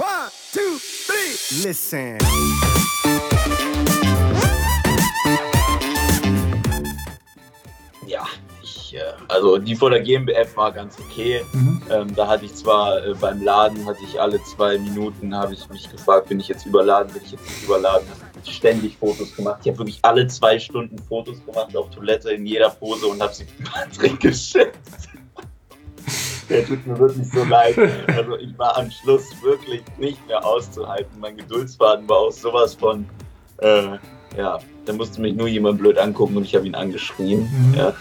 [0.00, 1.68] One, two, three.
[1.68, 2.16] Listen.
[8.06, 8.24] Ja,
[8.62, 11.44] ich, äh, also die vor der GmbF war ganz okay.
[11.52, 11.82] Mhm.
[11.90, 15.68] Ähm, da hatte ich zwar äh, beim Laden, hatte ich alle zwei Minuten, habe ich
[15.68, 18.08] mich gefragt, bin ich jetzt überladen, bin ich jetzt nicht überladen.
[18.48, 19.60] Ständig Fotos gemacht.
[19.64, 23.34] Ich habe wirklich alle zwei Stunden Fotos gemacht auf Toilette in jeder Pose und habe
[23.34, 24.78] sie Patrick geschickt.
[26.50, 27.76] Der tut mir wirklich so leid.
[28.08, 31.18] Also ich war am Schluss wirklich nicht mehr auszuhalten.
[31.20, 33.06] Mein Geduldsfaden war auch sowas von,
[33.58, 33.98] äh,
[34.36, 37.42] ja, da musste mich nur jemand blöd angucken und ich habe ihn angeschrien.
[37.42, 37.74] Mhm.
[37.74, 37.94] Ja.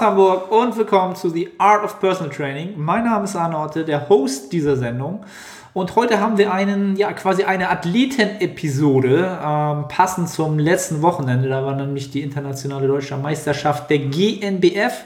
[0.00, 2.72] Hamburg und willkommen zu The Art of Personal Training.
[2.78, 5.26] Mein Name ist Arne Otte, der Host dieser Sendung.
[5.74, 11.50] Und heute haben wir einen, ja, quasi eine Athleten-Episode, ähm, passend zum letzten Wochenende.
[11.50, 15.04] Da war nämlich die internationale deutsche Meisterschaft der GNBF.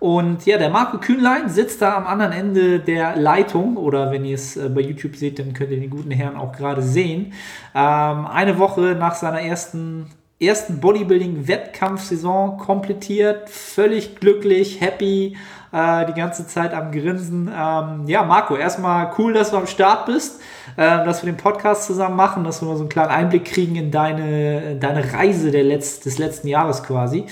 [0.00, 3.76] Und ja, der Marco Kühnlein sitzt da am anderen Ende der Leitung.
[3.76, 6.50] Oder wenn ihr es äh, bei YouTube seht, dann könnt ihr den guten Herrn auch
[6.50, 7.34] gerade sehen.
[7.72, 15.36] Ähm, eine Woche nach seiner ersten ersten Bodybuilding-Wettkampfsaison komplettiert, völlig glücklich, happy,
[15.72, 17.48] äh, die ganze Zeit am Grinsen.
[17.48, 20.40] Ähm, ja, Marco, erstmal cool, dass du am Start bist,
[20.76, 23.76] äh, dass wir den Podcast zusammen machen, dass wir mal so einen kleinen Einblick kriegen
[23.76, 27.26] in deine, deine Reise der Letz-, des letzten Jahres quasi.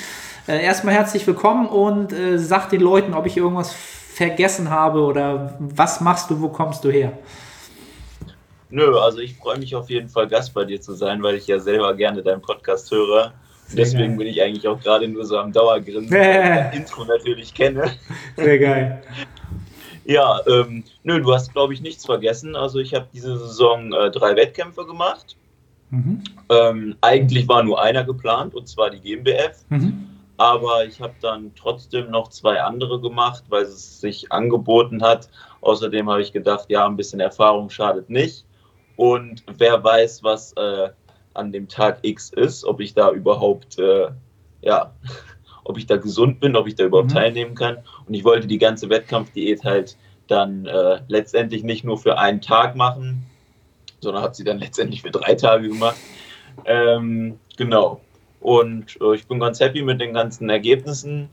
[0.47, 5.55] Äh, erstmal herzlich willkommen und äh, sag den Leuten, ob ich irgendwas vergessen habe oder
[5.59, 7.13] was machst du, wo kommst du her?
[8.73, 11.47] Nö, also ich freue mich auf jeden Fall, Gast bei dir zu sein, weil ich
[11.47, 13.35] ja selber gerne deinen Podcast höre.
[13.67, 14.17] Sehr Deswegen geil.
[14.17, 17.93] bin ich eigentlich auch gerade nur so am Dauergrinsen, weil ich das Intro natürlich kenne.
[18.37, 19.03] Sehr geil.
[20.05, 22.57] Ja, ähm, nö, du hast, glaube ich, nichts vergessen.
[22.57, 25.37] Also ich habe diese Saison äh, drei Wettkämpfe gemacht.
[25.91, 26.25] Mhm.
[26.49, 29.65] Ähm, eigentlich war nur einer geplant, und zwar die GmbF.
[29.69, 30.09] Mhm.
[30.39, 35.29] Aber ich habe dann trotzdem noch zwei andere gemacht, weil es sich angeboten hat.
[35.61, 38.45] Außerdem habe ich gedacht, ja, ein bisschen Erfahrung schadet nicht.
[38.97, 40.91] Und wer weiß, was äh,
[41.35, 44.09] an dem Tag X ist, ob ich da überhaupt, äh,
[44.63, 44.93] ja,
[45.65, 47.15] ob ich da gesund bin, ob ich da überhaupt Mhm.
[47.15, 47.79] teilnehmen kann.
[48.07, 49.97] Und ich wollte die ganze Wettkampfdiät halt
[50.29, 53.25] dann äh, letztendlich nicht nur für einen Tag machen,
[54.01, 56.01] sondern habe sie dann letztendlich für drei Tage gemacht.
[56.65, 58.01] Ähm, genau.
[58.41, 61.29] Und äh, ich bin ganz happy mit den ganzen Ergebnissen.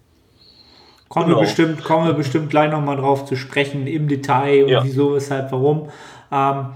[1.07, 1.39] Kommen, Genau.
[1.39, 4.83] wir bestimmt, kommen wir bestimmt gleich nochmal drauf zu sprechen im Detail und Ja.
[4.83, 5.89] wieso, weshalb, warum.
[6.31, 6.67] Ähm,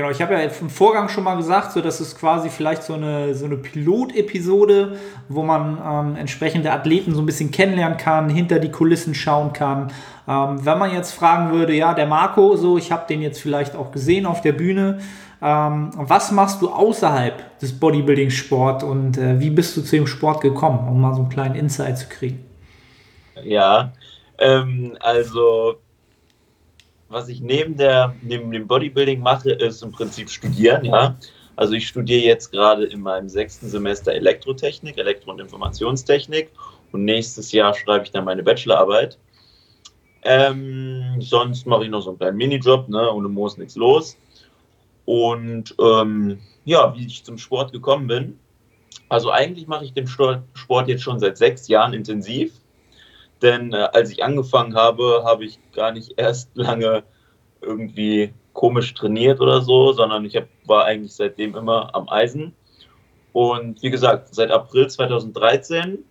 [0.00, 2.94] genau, ich habe ja im Vorgang schon mal gesagt, so dass es quasi vielleicht so
[2.94, 4.96] eine, so eine Pilot-Episode,
[5.28, 9.92] wo man ähm, entsprechende Athleten so ein bisschen kennenlernen kann, hinter die Kulissen schauen kann.
[10.26, 13.76] Ähm, wenn man jetzt fragen würde, ja, der Marco, so, ich habe den jetzt vielleicht
[13.76, 15.00] auch gesehen auf der Bühne.
[15.42, 20.40] Ähm, was machst du außerhalb des Bodybuilding-Sport und äh, wie bist du zu dem Sport
[20.40, 22.42] gekommen, um mal so einen kleinen Insight zu kriegen?
[23.44, 23.92] Ja,
[24.38, 25.76] ähm, also
[27.10, 31.16] was ich neben, der, neben dem Bodybuilding mache, ist im Prinzip studieren, ja.
[31.56, 36.50] Also ich studiere jetzt gerade in meinem sechsten Semester Elektrotechnik, Elektro- und Informationstechnik
[36.92, 39.18] und nächstes Jahr schreibe ich dann meine Bachelorarbeit.
[40.22, 43.10] Ähm, sonst mache ich noch so einen kleinen Minijob, ne?
[43.10, 44.16] ohne Moos nichts los.
[45.04, 48.38] Und ähm, ja, wie ich zum Sport gekommen bin.
[49.08, 52.52] Also eigentlich mache ich den Sport jetzt schon seit sechs Jahren intensiv.
[53.42, 57.02] Denn äh, als ich angefangen habe, habe ich gar nicht erst lange
[57.60, 62.54] irgendwie komisch trainiert oder so, sondern ich hab, war eigentlich seitdem immer am Eisen.
[63.32, 66.04] Und wie gesagt, seit April 2013,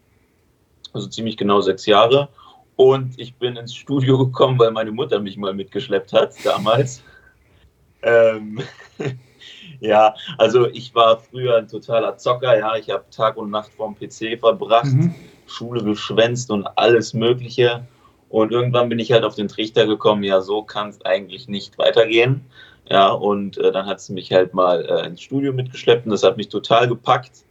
[0.93, 2.29] also ziemlich genau sechs Jahre.
[2.75, 7.03] Und ich bin ins Studio gekommen, weil meine Mutter mich mal mitgeschleppt hat damals.
[8.03, 8.61] ähm,
[9.81, 12.77] ja, also ich war früher ein totaler Zocker, ja.
[12.77, 14.85] Ich habe Tag und Nacht vorm PC verbracht.
[14.85, 15.13] Mhm.
[15.49, 17.85] Schule geschwänzt und alles Mögliche.
[18.29, 21.77] Und irgendwann bin ich halt auf den Trichter gekommen, ja, so kann es eigentlich nicht
[21.77, 22.45] weitergehen.
[22.89, 26.23] Ja, und äh, dann hat sie mich halt mal äh, ins Studio mitgeschleppt und das
[26.23, 27.43] hat mich total gepackt.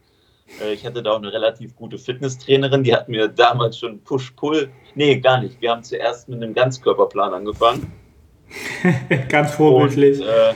[0.61, 4.69] Äh, ich hatte da auch eine relativ gute Fitnesstrainerin, die hat mir damals schon Push-Pull.
[4.95, 5.61] Nee, gar nicht.
[5.61, 7.91] Wir haben zuerst mit einem Ganzkörperplan angefangen.
[9.29, 10.19] Ganz vorbildlich.
[10.19, 10.53] Und, äh,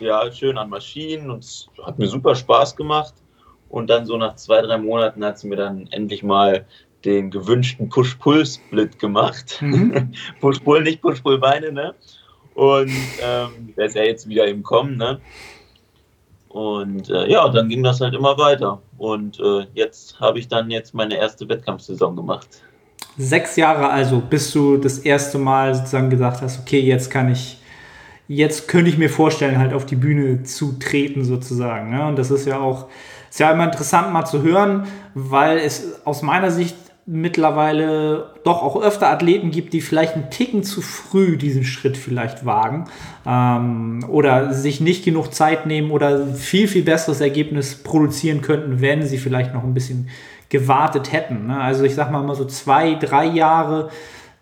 [0.00, 3.14] ja, schön an Maschinen und es hat mir super Spaß gemacht.
[3.74, 6.64] Und dann so nach zwei, drei Monaten hat sie mir dann endlich mal
[7.04, 9.58] den gewünschten Push-Pull-Split gemacht.
[9.60, 10.12] Mhm.
[10.40, 11.92] Push-Pull, nicht Push-Pull-Beine, ne?
[12.54, 15.18] Und ähm, der ist ja jetzt wieder im Kommen, ne?
[16.50, 18.80] Und äh, ja, dann ging das halt immer weiter.
[18.96, 22.46] Und äh, jetzt habe ich dann jetzt meine erste Wettkampfsaison gemacht.
[23.18, 27.58] Sechs Jahre also, bis du das erste Mal sozusagen gesagt hast, okay, jetzt kann ich,
[28.28, 31.90] jetzt könnte ich mir vorstellen, halt auf die Bühne zu treten sozusagen.
[31.90, 32.06] Ne?
[32.06, 32.86] Und das ist ja auch,
[33.34, 38.80] ist ja immer interessant mal zu hören, weil es aus meiner Sicht mittlerweile doch auch
[38.80, 42.84] öfter Athleten gibt, die vielleicht einen Ticken zu früh diesen Schritt vielleicht wagen
[43.26, 49.02] ähm, oder sich nicht genug Zeit nehmen oder viel, viel besseres Ergebnis produzieren könnten, wenn
[49.02, 50.10] sie vielleicht noch ein bisschen
[50.48, 51.48] gewartet hätten.
[51.48, 51.60] Ne?
[51.60, 53.90] Also ich sag mal mal so zwei, drei Jahre,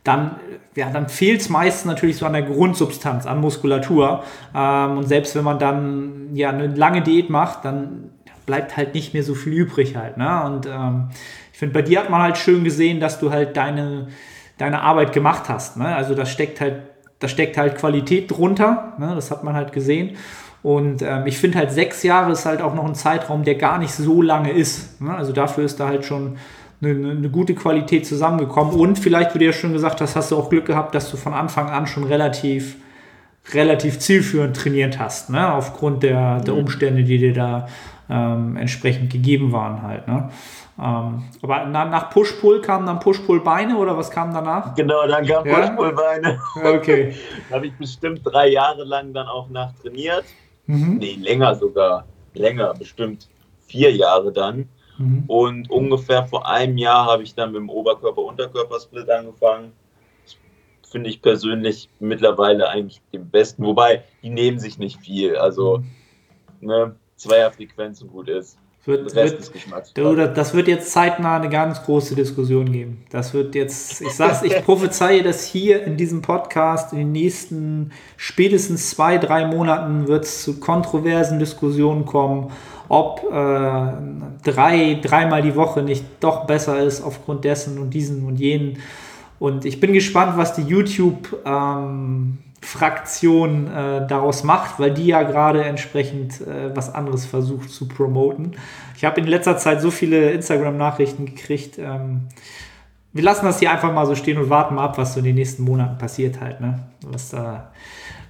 [0.05, 0.37] dann,
[0.77, 4.23] ja, dann fehlt es meistens natürlich so an der Grundsubstanz, an Muskulatur.
[4.55, 8.11] Ähm, und selbst wenn man dann ja eine lange Diät macht, dann
[8.47, 10.17] bleibt halt nicht mehr so viel übrig halt.
[10.17, 10.43] Ne?
[10.45, 11.09] Und ähm,
[11.53, 14.09] ich finde, bei dir hat man halt schön gesehen, dass du halt deine,
[14.59, 15.77] deine Arbeit gemacht hast.
[15.77, 15.95] Ne?
[15.95, 16.83] Also da steckt halt,
[17.19, 18.95] da steckt halt Qualität drunter.
[18.99, 19.13] Ne?
[19.15, 20.17] Das hat man halt gesehen.
[20.63, 23.79] Und ähm, ich finde halt sechs Jahre ist halt auch noch ein Zeitraum, der gar
[23.79, 25.01] nicht so lange ist.
[25.01, 25.15] Ne?
[25.15, 26.37] Also dafür ist da halt schon
[26.81, 28.75] eine, eine, gute Qualität zusammengekommen.
[28.75, 31.17] Und vielleicht, wie du ja schon gesagt hast, hast du auch Glück gehabt, dass du
[31.17, 32.77] von Anfang an schon relativ,
[33.53, 35.53] relativ zielführend trainiert hast, ne?
[35.53, 36.61] aufgrund der, der mhm.
[36.61, 37.69] Umstände, die dir da
[38.11, 40.07] ähm, entsprechend gegeben waren halt.
[40.09, 40.31] Ne?
[40.79, 44.75] Ähm, aber na, nach Push-Pull kamen dann Push-Pull-Beine oder was kam danach?
[44.75, 45.55] Genau, dann kam ja?
[45.55, 46.41] Push-Pull-Beine.
[46.65, 47.15] Okay.
[47.49, 50.25] da habe ich bestimmt drei Jahre lang dann auch nach trainiert.
[50.67, 50.97] Mhm.
[50.99, 52.07] Nee, länger sogar.
[52.35, 53.29] Länger, bestimmt
[53.67, 54.69] vier Jahre dann.
[54.99, 55.25] Mhm.
[55.27, 59.73] Und ungefähr vor einem Jahr habe ich dann mit dem Oberkörper-Unterkörper-Split angefangen.
[60.91, 63.65] Finde ich persönlich mittlerweile eigentlich den besten.
[63.65, 65.37] Wobei, die nehmen sich nicht viel.
[65.37, 65.83] Also,
[66.61, 68.59] ne, Zweierfrequenz und gut ist.
[68.85, 69.53] Wird, wird,
[69.95, 73.05] du, das wird jetzt zeitnah eine ganz große Diskussion geben.
[73.11, 77.93] Das wird jetzt, ich sag's, ich prophezeie das hier in diesem Podcast in den nächsten
[78.17, 82.51] spätestens zwei, drei Monaten wird es zu kontroversen Diskussionen kommen,
[82.89, 83.93] ob äh,
[84.43, 88.79] drei, dreimal die Woche nicht doch besser ist aufgrund dessen und diesen und jenen.
[89.39, 95.23] Und ich bin gespannt, was die YouTube ähm, Fraktion äh, daraus macht, weil die ja
[95.25, 98.53] gerade entsprechend äh, was anderes versucht zu promoten.
[98.97, 101.79] Ich habe in letzter Zeit so viele Instagram-Nachrichten gekriegt.
[101.79, 102.29] Ähm,
[103.13, 105.27] wir lassen das hier einfach mal so stehen und warten mal ab, was so in
[105.27, 106.61] den nächsten Monaten passiert halt.
[106.61, 106.79] Ne?
[107.05, 107.73] Was da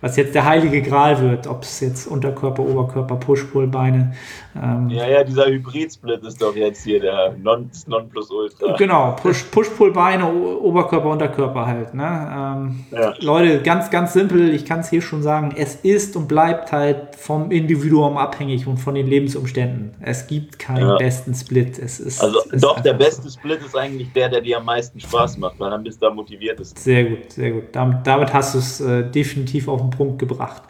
[0.02, 4.12] was jetzt der heilige Gral wird, ob es jetzt Unterkörper, Oberkörper, Push-Pull-Beine.
[4.54, 8.76] Ähm, ja, ja, dieser Hybrid-Split ist doch jetzt hier der non, Nonplusultra.
[8.76, 11.94] Genau, Push-Pull-Beine, Oberkörper, Unterkörper halt.
[11.94, 12.02] Ne?
[12.04, 13.14] Ähm, ja.
[13.20, 17.16] Leute, ganz, ganz simpel, ich kann es hier schon sagen, es ist und bleibt halt
[17.16, 19.94] vom Individuum abhängig und von den Lebensumständen.
[20.00, 20.96] Es gibt keinen ja.
[20.96, 21.78] besten Split.
[21.78, 23.38] Es ist, also es doch, der beste so.
[23.38, 26.14] Split ist eigentlich der, der dir am meisten Spaß macht, weil dann bist du da
[26.14, 26.60] motiviert.
[26.76, 27.64] Sehr gut, sehr gut.
[27.72, 30.62] Damit, damit hast du es äh, definitiv auf den Punkt gebracht.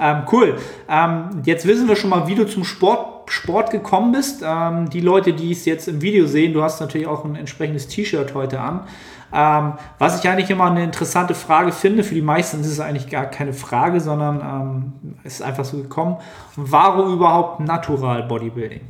[0.00, 0.56] Ähm, cool.
[0.88, 4.42] Ähm, jetzt wissen wir schon mal, wie du zum Sport, Sport gekommen bist.
[4.44, 7.88] Ähm, die Leute, die es jetzt im Video sehen, du hast natürlich auch ein entsprechendes
[7.88, 8.86] T-Shirt heute an.
[9.32, 13.08] Ähm, was ich eigentlich immer eine interessante Frage finde, für die meisten ist es eigentlich
[13.08, 16.18] gar keine Frage, sondern ähm, ist einfach so gekommen.
[16.54, 18.82] Warum überhaupt Natural Bodybuilding?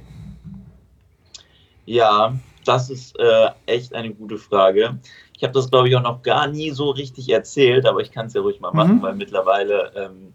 [1.86, 2.34] Ja,
[2.64, 4.98] das ist äh, echt eine gute Frage.
[5.36, 8.26] Ich habe das, glaube ich, auch noch gar nie so richtig erzählt, aber ich kann
[8.26, 9.02] es ja ruhig mal machen, mhm.
[9.02, 10.32] weil mittlerweile ähm,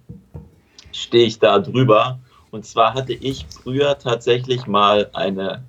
[0.91, 2.19] stehe ich da drüber.
[2.51, 5.63] Und zwar hatte ich früher tatsächlich mal eine,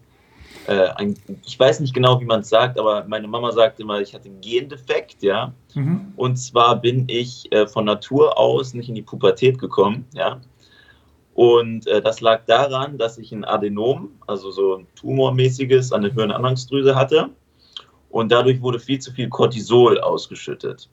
[0.67, 4.01] äh, ein, ich weiß nicht genau, wie man es sagt, aber meine Mama sagte immer,
[4.01, 5.55] ich hatte einen Gendefekt, ja.
[5.75, 6.13] Mhm.
[6.17, 10.41] Und zwar bin ich äh, von Natur aus nicht in die Pubertät gekommen, ja.
[11.35, 16.13] Und äh, das lag daran, dass ich ein Adenom, also so ein tumormäßiges an der
[16.13, 17.31] Hirnanhangsdrüse hatte.
[18.11, 20.91] Und dadurch wurde viel zu viel Cortisol ausgeschüttet.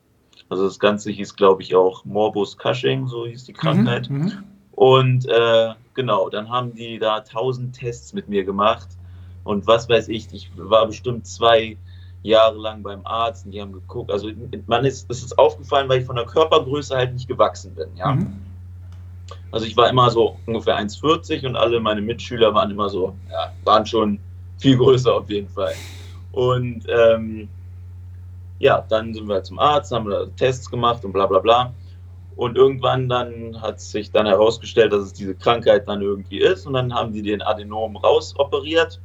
[0.48, 4.08] Also das Ganze hieß, glaube ich, auch Morbus Cushing, so hieß die Krankheit.
[4.08, 4.44] Mhm, mhm,
[4.80, 8.88] und äh, genau, dann haben die da tausend Tests mit mir gemacht.
[9.44, 11.76] Und was weiß ich, ich war bestimmt zwei
[12.22, 14.10] Jahre lang beim Arzt und die haben geguckt.
[14.10, 14.30] Also
[14.66, 17.88] man ist, das ist aufgefallen, weil ich von der Körpergröße halt nicht gewachsen bin.
[17.94, 18.12] Ja?
[18.12, 18.40] Mhm.
[19.52, 23.52] Also ich war immer so ungefähr 1,40 und alle meine Mitschüler waren immer so, ja,
[23.64, 24.18] waren schon
[24.56, 25.74] viel größer auf jeden Fall.
[26.32, 27.50] Und ähm,
[28.60, 31.74] ja, dann sind wir zum Arzt, haben wir Tests gemacht und bla bla bla.
[32.40, 36.66] Und irgendwann dann hat sich dann herausgestellt, dass es diese Krankheit dann irgendwie ist.
[36.66, 38.98] Und dann haben die den Adenom rausoperiert.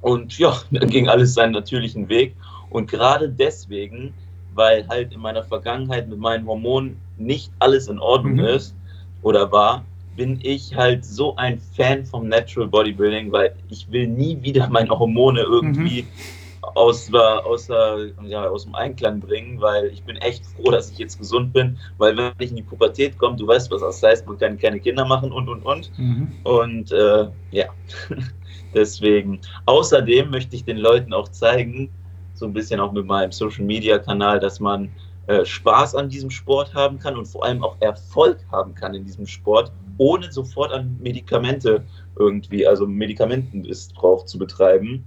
[0.00, 2.34] Und ja, dann ging alles seinen natürlichen Weg.
[2.70, 4.14] Und gerade deswegen,
[4.54, 8.46] weil halt in meiner Vergangenheit mit meinen Hormonen nicht alles in Ordnung mhm.
[8.46, 8.74] ist
[9.20, 9.84] oder war,
[10.16, 14.88] bin ich halt so ein Fan vom Natural Bodybuilding, weil ich will nie wieder meine
[14.88, 16.08] Hormone irgendwie mhm.
[16.74, 21.18] Aus, aus, ja, aus dem Einklang bringen, weil ich bin echt froh, dass ich jetzt
[21.18, 24.38] gesund bin, weil wenn ich in die Pubertät komme, du weißt, was das heißt, man
[24.38, 25.98] kann keine Kinder machen und, und, und.
[25.98, 26.32] Mhm.
[26.44, 27.66] Und äh, ja,
[28.74, 29.40] deswegen.
[29.66, 31.90] Außerdem möchte ich den Leuten auch zeigen,
[32.34, 34.90] so ein bisschen auch mit meinem Social-Media-Kanal, dass man
[35.26, 39.04] äh, Spaß an diesem Sport haben kann und vor allem auch Erfolg haben kann in
[39.04, 41.84] diesem Sport, ohne sofort an Medikamente
[42.16, 45.04] irgendwie, also Medikamentenmissbrauch zu betreiben.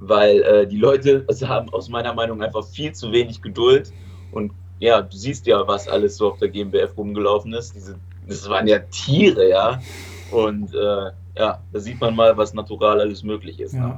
[0.00, 3.92] Weil äh, die Leute also haben aus meiner Meinung einfach viel zu wenig Geduld
[4.32, 7.74] und ja, du siehst ja, was alles so auf der GmbF rumgelaufen ist.
[7.74, 9.78] Diese, das waren ja Tiere, ja.
[10.30, 13.74] Und äh, ja, da sieht man mal, was natural alles möglich ist.
[13.74, 13.80] Ja.
[13.80, 13.96] Ne?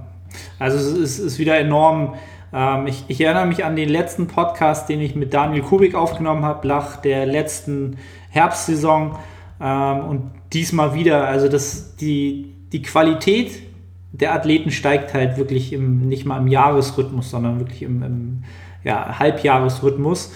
[0.58, 2.14] Also es ist, ist wieder enorm.
[2.52, 6.44] Ähm, ich, ich, erinnere mich an den letzten Podcast, den ich mit Daniel Kubik aufgenommen
[6.44, 7.98] habe, nach der letzten
[8.30, 9.16] Herbstsaison.
[9.60, 13.71] Ähm, und diesmal wieder, also das, die, die Qualität
[14.12, 18.44] der Athleten steigt halt wirklich im, nicht mal im Jahresrhythmus, sondern wirklich im, im
[18.84, 20.32] ja, Halbjahresrhythmus.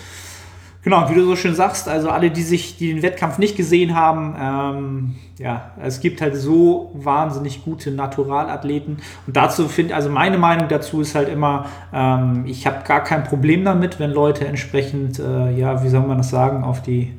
[0.83, 3.97] Genau, wie du so schön sagst, also alle, die sich, die den Wettkampf nicht gesehen
[3.97, 8.99] haben, ähm, ja, es gibt halt so wahnsinnig gute Naturalathleten.
[9.27, 13.25] Und dazu finde, also meine Meinung dazu ist halt immer, ähm, ich habe gar kein
[13.25, 17.13] Problem damit, wenn Leute entsprechend, äh, ja, wie soll man das sagen, auf die,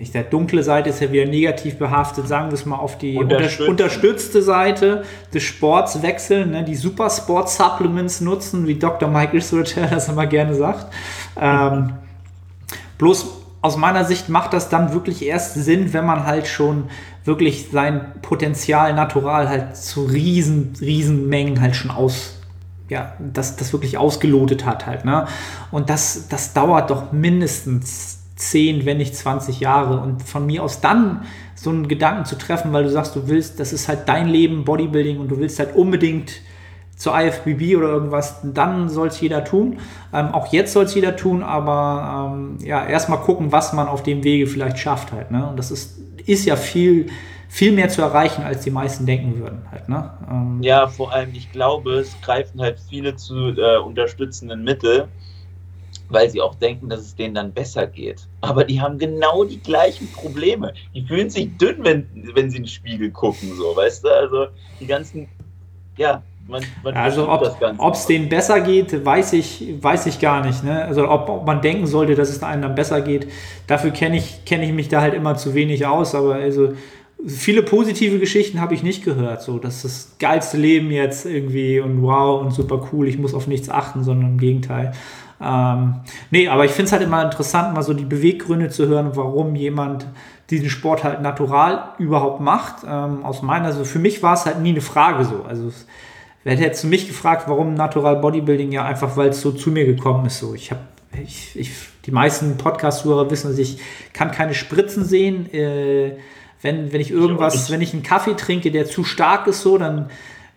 [0.00, 3.16] ich, der dunkle Seite ist ja wieder negativ behaftet, sagen wir es mal auf die
[3.16, 9.08] Unterstützte, unterstützte Seite des Sports wechseln, ne, die Super Sport Supplements nutzen, wie Dr.
[9.08, 10.92] Michael Surter das immer gerne sagt.
[11.40, 11.94] Ähm,
[12.98, 13.26] Bloß
[13.60, 16.84] aus meiner Sicht macht das dann wirklich erst Sinn, wenn man halt schon
[17.24, 22.38] wirklich sein Potenzial natural halt zu riesen, riesen Mengen halt schon aus,
[22.88, 25.26] ja, das, das wirklich ausgelotet hat halt, ne?
[25.70, 30.00] Und das, das dauert doch mindestens 10, wenn nicht 20 Jahre.
[30.00, 33.58] Und von mir aus dann so einen Gedanken zu treffen, weil du sagst, du willst,
[33.58, 36.40] das ist halt dein Leben, Bodybuilding, und du willst halt unbedingt
[36.96, 39.78] zur IFBB oder irgendwas, dann soll es jeder tun.
[40.12, 44.02] Ähm, auch jetzt soll es jeder tun, aber ähm, ja, erstmal gucken, was man auf
[44.02, 45.30] dem Wege vielleicht schafft halt.
[45.30, 45.48] Ne?
[45.48, 47.06] Und das ist, ist ja viel,
[47.48, 49.88] viel mehr zu erreichen, als die meisten denken würden halt.
[49.88, 50.10] Ne?
[50.28, 55.08] Ähm, ja, vor allem, ich glaube, es greifen halt viele zu äh, unterstützenden Mittel,
[56.10, 58.26] weil sie auch denken, dass es denen dann besser geht.
[58.40, 60.72] Aber die haben genau die gleichen Probleme.
[60.94, 64.08] Die fühlen sich dünn, wenn, wenn sie in den Spiegel gucken, so, weißt du?
[64.08, 64.46] Also
[64.80, 65.28] die ganzen,
[65.96, 70.64] ja, man, man also ob es denen besser geht, weiß ich, weiß ich gar nicht.
[70.64, 70.82] Ne?
[70.84, 73.28] Also ob, ob, man denken sollte, dass es einem dann besser geht,
[73.66, 76.14] dafür kenne ich, kenn ich mich da halt immer zu wenig aus.
[76.14, 76.72] Aber also
[77.26, 79.42] viele positive Geschichten habe ich nicht gehört.
[79.42, 83.34] So, das ist das geilste Leben jetzt irgendwie und wow und super cool, ich muss
[83.34, 84.92] auf nichts achten, sondern im Gegenteil.
[85.40, 85.96] Ähm,
[86.30, 89.54] nee, aber ich finde es halt immer interessant, mal so die Beweggründe zu hören, warum
[89.54, 90.06] jemand
[90.50, 92.84] diesen Sport halt natural überhaupt macht.
[92.86, 95.44] Ähm, aus meiner, also für mich war es halt nie eine Frage so.
[95.48, 95.70] Also
[96.48, 98.72] Wer hätte jetzt mich gefragt, warum Natural Bodybuilding?
[98.72, 100.38] Ja, einfach weil es so zu mir gekommen ist.
[100.38, 100.80] So, ich habe,
[101.22, 101.72] ich, ich,
[102.06, 103.78] die meisten Podcast-Hörer wissen, dass ich
[104.14, 105.52] kann keine Spritzen sehen.
[105.52, 106.12] Äh,
[106.62, 110.10] wenn, wenn ich irgendwas, wenn ich einen Kaffee trinke, der zu stark ist, so, dann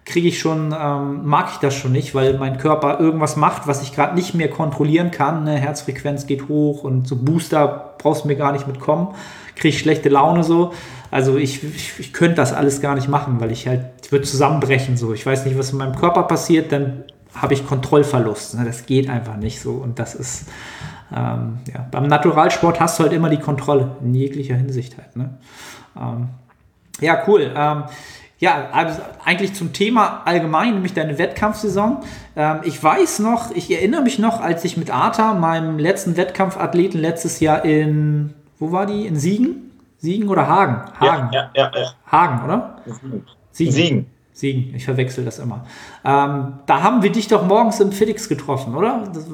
[0.05, 3.81] kriege ich schon, ähm, mag ich das schon nicht, weil mein Körper irgendwas macht, was
[3.81, 5.43] ich gerade nicht mehr kontrollieren kann.
[5.43, 5.58] Ne?
[5.58, 9.10] Herzfrequenz geht hoch und so Booster brauchst du mir gar nicht mitkommen.
[9.55, 10.74] Kriege ich schlechte Laune so.
[11.12, 14.25] Also ich, ich, ich könnte das alles gar nicht machen, weil ich halt, ich würde
[14.25, 15.13] zusammenbrechen so.
[15.13, 17.03] Ich weiß nicht, was in meinem Körper passiert, dann
[17.36, 18.55] habe ich Kontrollverlust.
[18.55, 18.65] Ne?
[18.65, 19.74] Das geht einfach nicht so.
[19.74, 20.48] Und das ist,
[21.15, 25.15] ähm, ja, beim Naturalsport hast du halt immer die Kontrolle, in jeglicher Hinsicht halt.
[25.15, 25.38] Ne?
[25.96, 26.29] Ähm,
[27.01, 27.51] ja, cool.
[28.41, 31.98] Ja, also eigentlich zum Thema allgemein, nämlich deine Wettkampfsaison.
[32.36, 37.00] Ähm, ich weiß noch, ich erinnere mich noch, als ich mit Arta, meinem letzten Wettkampfathleten
[37.00, 39.05] letztes Jahr in, wo war die?
[39.05, 39.71] In Siegen?
[40.00, 40.91] Siegen oder Hagen?
[41.00, 41.29] Hagen.
[41.31, 41.91] Ja, ja, ja.
[42.12, 42.77] Hagen, oder?
[43.51, 43.71] Siegen.
[43.71, 44.05] Siegen.
[44.33, 45.65] Siegen, ich verwechsel das immer.
[46.03, 49.07] Ähm, da haben wir dich doch morgens im Felix getroffen, oder?
[49.13, 49.27] Das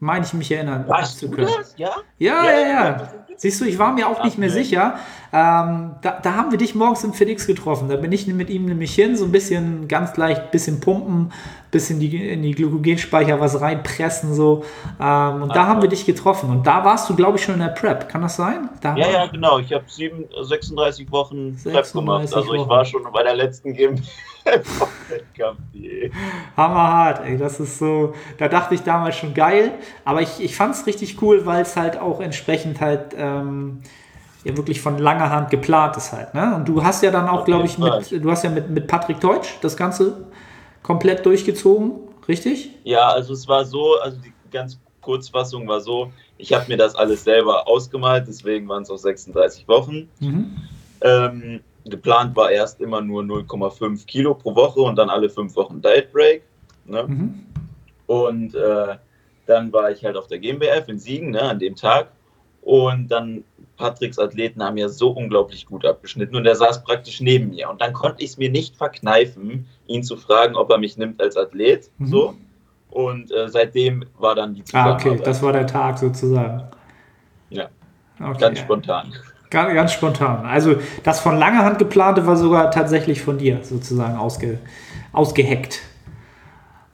[0.00, 1.48] meine ich mich erinnern Warst zu können.
[1.76, 1.90] Ja?
[2.18, 2.68] Ja, ja, ja.
[2.68, 3.08] ja.
[3.38, 4.98] Siehst du, ich war mir auch nicht mehr sicher.
[5.32, 7.88] Ähm, da, da, haben wir dich morgens im Felix getroffen.
[7.88, 11.32] Da bin ich mit ihm nämlich hin, so ein bisschen ganz leicht, bisschen pumpen,
[11.70, 14.64] bisschen die, in die Glykogenspeicher was reinpressen, so.
[15.00, 16.50] Ähm, und da haben wir dich getroffen.
[16.50, 18.08] Und da warst du, glaube ich, schon in der Prep.
[18.08, 18.70] Kann das sein?
[18.80, 19.60] Da ja, ja, genau.
[19.60, 22.34] Ich habe 36 Wochen 36 Prep gemacht.
[22.34, 22.56] Also Wochen.
[22.56, 24.02] ich war schon bei der letzten GmbH.
[26.56, 29.72] Hammerhart, ey, das ist so, da dachte ich damals schon geil,
[30.04, 33.80] aber ich, ich fand es richtig cool, weil es halt auch entsprechend halt ähm,
[34.44, 36.54] ja wirklich von langer Hand geplant ist halt, ne?
[36.56, 39.20] Und du hast ja dann auch, glaube ich, mit, du hast ja mit, mit Patrick
[39.20, 40.26] Deutsch das Ganze
[40.82, 41.92] komplett durchgezogen,
[42.28, 42.70] richtig?
[42.84, 46.94] Ja, also es war so, also die ganz Kurzfassung war so, ich habe mir das
[46.94, 50.08] alles selber ausgemalt, deswegen waren es auch 36 Wochen.
[50.20, 50.56] Mhm.
[51.00, 55.80] Ähm, geplant war erst immer nur 0,5 Kilo pro Woche und dann alle fünf Wochen
[55.80, 56.42] Diet Break.
[56.84, 57.04] Ne?
[57.06, 57.46] Mhm.
[58.06, 58.96] Und äh,
[59.48, 62.08] dann war ich halt auf der GmbF in Siegen ne, an dem Tag.
[62.62, 63.44] Und dann
[63.76, 67.70] Patricks Athleten haben ja so unglaublich gut abgeschnitten und er saß praktisch neben mir.
[67.70, 71.20] Und dann konnte ich es mir nicht verkneifen, ihn zu fragen, ob er mich nimmt
[71.22, 71.90] als Athlet.
[71.98, 72.06] Mhm.
[72.06, 72.34] So.
[72.90, 74.64] Und äh, seitdem war dann die Ah,
[74.98, 75.06] Zusammenarbeit.
[75.06, 76.62] okay, das war der Tag sozusagen.
[77.50, 77.68] ja,
[78.20, 78.38] Okay.
[78.40, 79.12] ganz spontan.
[79.50, 80.44] Ganz, ganz spontan.
[80.44, 84.58] Also das von langer Hand geplante war sogar tatsächlich von dir sozusagen ausge,
[85.12, 85.80] ausgeheckt.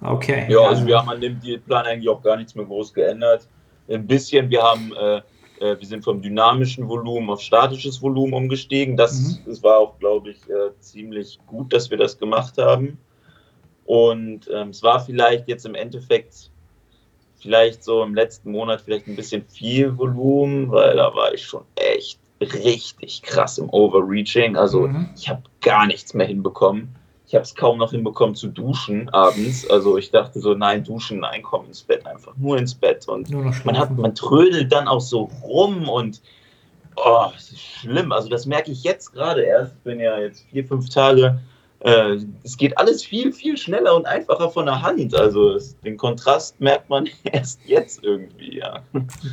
[0.05, 0.47] Okay.
[0.51, 3.49] Ja, also wir haben an dem Plan eigentlich auch gar nichts mehr groß geändert.
[3.89, 5.17] Ein bisschen, wir haben, äh,
[5.61, 8.97] äh, wir sind vom dynamischen Volumen auf statisches Volumen umgestiegen.
[8.97, 9.39] Das, Mhm.
[9.47, 12.99] das war auch, glaube ich, äh, ziemlich gut, dass wir das gemacht haben.
[13.87, 16.51] Und ähm, es war vielleicht jetzt im Endeffekt,
[17.37, 21.65] vielleicht so im letzten Monat vielleicht ein bisschen viel Volumen, weil da war ich schon
[21.77, 24.57] echt richtig krass im Overreaching.
[24.57, 25.09] Also Mhm.
[25.17, 26.95] ich habe gar nichts mehr hinbekommen.
[27.27, 29.69] Ich habe es kaum noch hinbekommen zu duschen abends.
[29.69, 33.09] Also ich dachte so, nein, duschen, nein, komm ins Bett, einfach nur ins Bett.
[33.09, 33.31] Und
[33.65, 36.21] man, hat, man trödelt dann auch so rum und
[36.97, 38.13] oh, es ist schlimm.
[38.13, 39.73] Also das merke ich jetzt gerade erst.
[39.73, 41.41] Ich bin ja jetzt vier, fünf Tage.
[41.81, 45.15] Äh, es geht alles viel, viel schneller und einfacher von der Hand.
[45.15, 48.81] Also es, den Kontrast merkt man erst jetzt irgendwie, ja.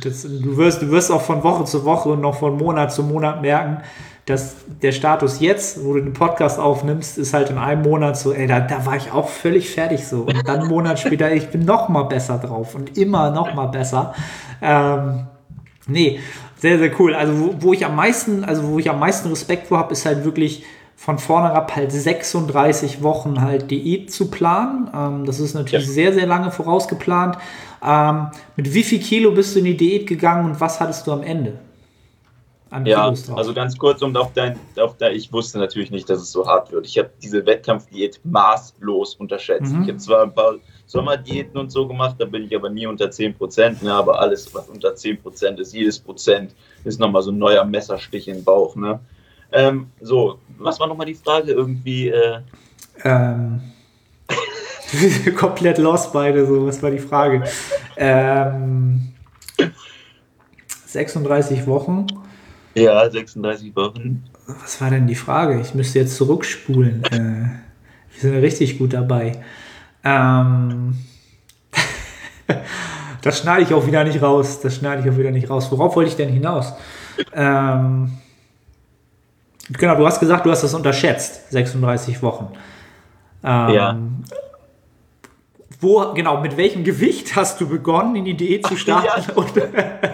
[0.02, 3.02] Das, du, wirst, du wirst auch von Woche zu Woche und noch von Monat zu
[3.02, 3.82] Monat merken,
[4.26, 8.32] dass der Status jetzt, wo du den Podcast aufnimmst, ist halt in einem Monat so,
[8.32, 10.22] ey, da, da war ich auch völlig fertig so.
[10.22, 13.66] Und dann einen Monat später, ich bin noch mal besser drauf und immer noch mal
[13.66, 14.14] besser.
[14.60, 15.26] Ähm,
[15.88, 16.20] nee,
[16.56, 17.14] sehr, sehr cool.
[17.14, 20.06] Also wo, wo ich am meisten, also wo ich am meisten Respekt vor habe, ist
[20.06, 20.64] halt wirklich
[20.94, 24.88] von vornherein halt 36 Wochen halt Diät zu planen.
[24.94, 25.92] Ähm, das ist natürlich Ja.
[25.92, 27.38] sehr, sehr lange vorausgeplant.
[27.84, 31.12] Ähm, mit wie viel Kilo bist du in die Diät gegangen und was hattest du
[31.12, 31.54] am Ende?
[32.72, 33.38] An Ja, Kilos drauf?
[33.38, 36.46] also ganz kurz, um auf dein, auf dein, ich wusste natürlich nicht, dass es so
[36.46, 36.86] hart wird.
[36.86, 39.72] Ich habe diese Wettkampfdiät maßlos unterschätzt.
[39.72, 39.82] Mhm.
[39.82, 40.54] Ich habe zwar ein paar
[40.86, 44.54] Sommerdiäten und so gemacht, da bin ich aber nie unter 10 Prozent, ne, aber alles,
[44.54, 48.44] was unter 10 Prozent ist, jedes Prozent ist nochmal so ein neuer Messerstich in den
[48.44, 48.74] Bauch.
[48.76, 49.00] Ne?
[49.52, 51.52] Ähm, so, was war nochmal die Frage?
[51.52, 52.38] Irgendwie, äh,
[53.04, 53.60] Ähm,
[55.36, 57.42] komplett lost beide, so, was war die Frage?
[57.96, 59.12] Ähm,
[60.86, 62.06] 36 Wochen.
[62.74, 64.24] Ja, 36 Wochen.
[64.46, 65.60] Was war denn die Frage?
[65.60, 67.04] Ich müsste jetzt zurückspulen.
[67.04, 67.50] Äh,
[68.12, 69.40] wir sind richtig gut dabei.
[70.04, 70.96] Ähm,
[73.22, 74.60] das schneide ich auch wieder nicht raus.
[74.60, 75.70] Das schneide ich auch wieder nicht raus.
[75.70, 76.72] Worauf wollte ich denn hinaus?
[77.34, 78.12] Ähm,
[79.70, 81.50] genau, du hast gesagt, du hast das unterschätzt.
[81.52, 82.48] 36 Wochen.
[83.44, 83.98] Ähm, Ja.
[85.80, 89.08] Wo, genau, mit welchem Gewicht hast du begonnen, in die Diät zu starten?
[89.36, 90.11] Ja.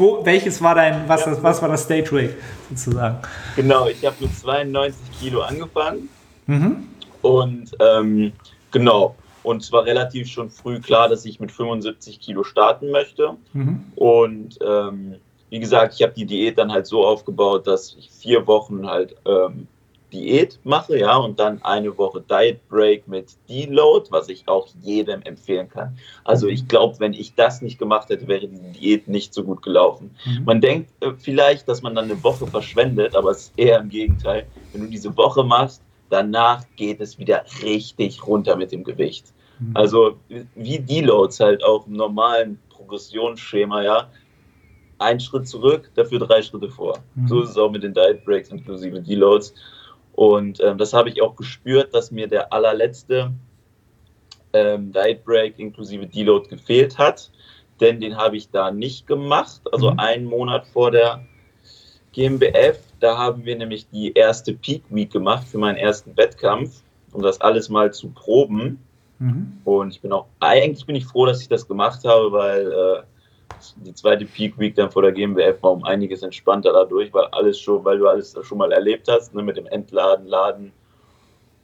[0.00, 2.34] Wo, welches war dein, was, das, was war das Stage Weight
[2.70, 3.18] sozusagen?
[3.54, 6.08] Genau, ich habe mit 92 Kilo angefangen.
[6.46, 6.88] Mhm.
[7.20, 8.32] Und ähm,
[8.70, 13.36] genau, und es war relativ schon früh klar, dass ich mit 75 Kilo starten möchte.
[13.52, 13.84] Mhm.
[13.94, 15.16] Und ähm,
[15.50, 19.16] wie gesagt, ich habe die Diät dann halt so aufgebaut, dass ich vier Wochen halt
[19.26, 19.66] ähm,
[20.12, 25.22] Diät mache, ja, und dann eine Woche Diet Break mit Deload, was ich auch jedem
[25.22, 25.96] empfehlen kann.
[26.24, 29.62] Also ich glaube, wenn ich das nicht gemacht hätte, wäre die Diät nicht so gut
[29.62, 30.14] gelaufen.
[30.24, 30.44] Mhm.
[30.44, 33.88] Man denkt äh, vielleicht, dass man dann eine Woche verschwendet, aber es ist eher im
[33.88, 34.46] Gegenteil.
[34.72, 39.32] Wenn du diese Woche machst, danach geht es wieder richtig runter mit dem Gewicht.
[39.58, 39.76] Mhm.
[39.76, 40.16] Also
[40.54, 44.10] wie Deloads halt auch im normalen Progressionsschema, ja.
[44.98, 46.98] Ein Schritt zurück, dafür drei Schritte vor.
[47.14, 47.28] Mhm.
[47.28, 49.54] So ist es auch mit den Diet Breaks inklusive Deloads.
[50.20, 53.32] Und ähm, das habe ich auch gespürt, dass mir der allerletzte
[54.52, 57.30] ähm, Diet Break inklusive Deload gefehlt hat.
[57.80, 59.62] Denn den habe ich da nicht gemacht.
[59.72, 59.98] Also Mhm.
[59.98, 61.24] einen Monat vor der
[62.12, 62.78] GmbF.
[63.00, 67.40] Da haben wir nämlich die erste Peak Week gemacht für meinen ersten Wettkampf, um das
[67.40, 68.78] alles mal zu proben.
[69.20, 69.62] Mhm.
[69.64, 73.02] Und ich bin auch, eigentlich bin ich froh, dass ich das gemacht habe, weil äh,
[73.76, 77.58] die zweite Peak Week dann vor der GmbF war um einiges entspannter dadurch, weil alles
[77.58, 80.72] schon, weil du alles schon mal erlebt hast, ne, mit dem Entladen, Laden.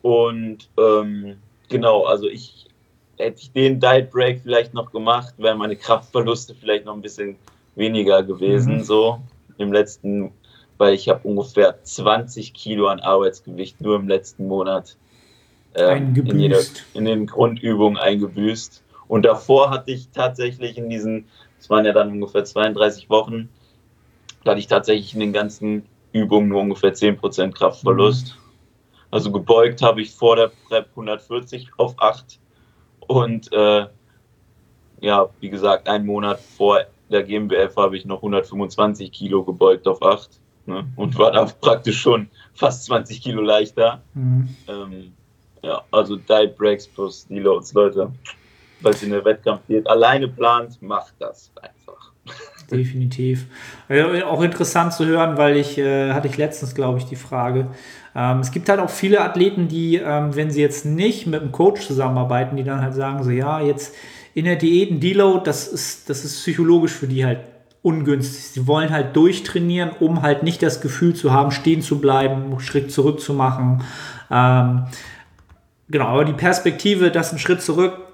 [0.03, 1.37] Und ähm,
[1.69, 2.67] genau, also ich
[3.19, 7.37] hätte ich den Diet Break vielleicht noch gemacht, wären meine Kraftverluste vielleicht noch ein bisschen
[7.75, 8.83] weniger gewesen, Mhm.
[8.83, 9.21] so
[9.59, 10.33] im letzten,
[10.79, 14.97] weil ich habe ungefähr 20 Kilo an Arbeitsgewicht nur im letzten Monat
[15.75, 16.61] ähm, in, jeder,
[16.95, 18.83] in den Grundübungen eingebüßt.
[19.09, 21.27] Und davor hatte ich tatsächlich in diesen,
[21.67, 23.49] es waren ja dann ungefähr 32 Wochen,
[24.45, 28.39] da hatte ich tatsächlich in den ganzen Übungen nur ungefähr 10% Kraftverlust.
[29.11, 32.39] Also gebeugt habe ich vor der Prep 140 auf 8
[33.09, 33.87] und äh,
[35.01, 40.05] ja, wie gesagt, einen Monat vor der GmbF habe ich noch 125 Kilo gebeugt auf
[40.05, 40.87] 8 ne?
[40.95, 44.03] und war da praktisch schon fast 20 Kilo leichter.
[44.15, 44.55] Mhm.
[44.69, 45.13] Ähm,
[45.63, 48.13] ja, also Diet Breaks plus Deloads, Leute.
[48.83, 52.13] Falls ihr eine Wettkampfdiät alleine plant, macht das einfach.
[52.71, 53.47] definitiv.
[54.27, 57.69] Auch interessant zu hören, weil ich, äh, hatte ich letztens, glaube ich, die Frage.
[58.15, 61.53] Ähm, es gibt halt auch viele Athleten, die, ähm, wenn sie jetzt nicht mit einem
[61.53, 63.95] Coach zusammenarbeiten, die dann halt sagen, so ja, jetzt
[64.35, 67.41] in der Diät ein Deload, das ist, das ist psychologisch für die halt
[67.83, 68.45] ungünstig.
[68.49, 72.61] Sie wollen halt durchtrainieren, um halt nicht das Gefühl zu haben, stehen zu bleiben, einen
[72.61, 73.85] Schritt zurück zu machen.
[74.31, 74.87] Ähm,
[75.89, 78.06] genau, aber die Perspektive, dass ein Schritt zurück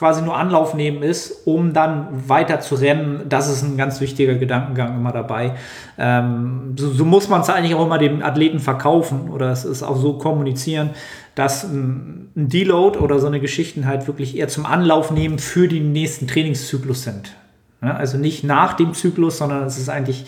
[0.00, 4.34] quasi nur Anlauf nehmen ist, um dann weiter zu rennen, das ist ein ganz wichtiger
[4.34, 5.56] Gedankengang immer dabei.
[5.98, 9.82] Ähm, so, so, muss man es eigentlich auch immer dem Athleten verkaufen oder es ist
[9.82, 10.88] auch so kommunizieren,
[11.34, 15.68] dass ein, ein Deload oder so eine Geschichten halt wirklich eher zum Anlauf nehmen für
[15.68, 17.36] den nächsten Trainingszyklus sind.
[17.82, 20.24] Ja, also nicht nach dem Zyklus, sondern es ist eigentlich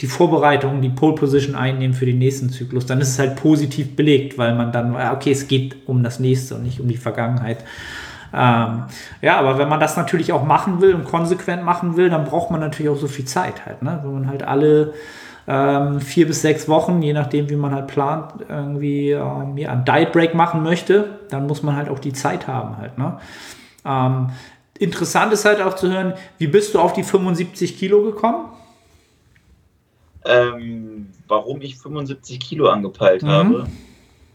[0.00, 2.86] die Vorbereitung, die Pole Position einnehmen für den nächsten Zyklus.
[2.86, 6.54] Dann ist es halt positiv belegt, weil man dann, okay, es geht um das nächste
[6.54, 7.64] und nicht um die Vergangenheit.
[8.32, 8.84] Ähm,
[9.22, 12.50] ja, aber wenn man das natürlich auch machen will und konsequent machen will, dann braucht
[12.50, 13.82] man natürlich auch so viel Zeit halt.
[13.82, 14.00] Ne?
[14.02, 14.94] Wenn man halt alle
[15.46, 19.84] ähm, vier bis sechs Wochen, je nachdem, wie man halt plant, irgendwie ähm, ja, einen
[19.84, 22.98] Diet Break machen möchte, dann muss man halt auch die Zeit haben halt.
[22.98, 23.18] Ne?
[23.86, 24.30] Ähm,
[24.78, 28.50] interessant ist halt auch zu hören, wie bist du auf die 75 Kilo gekommen?
[30.26, 33.28] Ähm, warum ich 75 Kilo angepeilt mhm.
[33.28, 33.66] habe,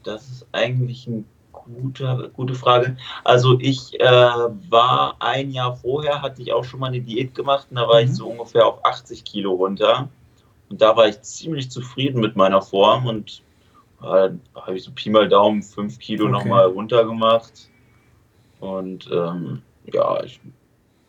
[0.03, 1.23] das ist eigentlich eine
[1.65, 2.97] gute, gute Frage.
[3.23, 7.67] Also ich äh, war ein Jahr vorher, hatte ich auch schon mal eine Diät gemacht
[7.69, 8.08] und da war mhm.
[8.08, 10.10] ich so ungefähr auf 80 Kilo runter.
[10.69, 13.43] Und da war ich ziemlich zufrieden mit meiner Form und
[14.02, 16.34] äh, habe ich so Pi mal Daumen 5 Kilo okay.
[16.34, 17.69] nochmal runter gemacht.
[18.60, 20.39] Und ähm, ja, ich,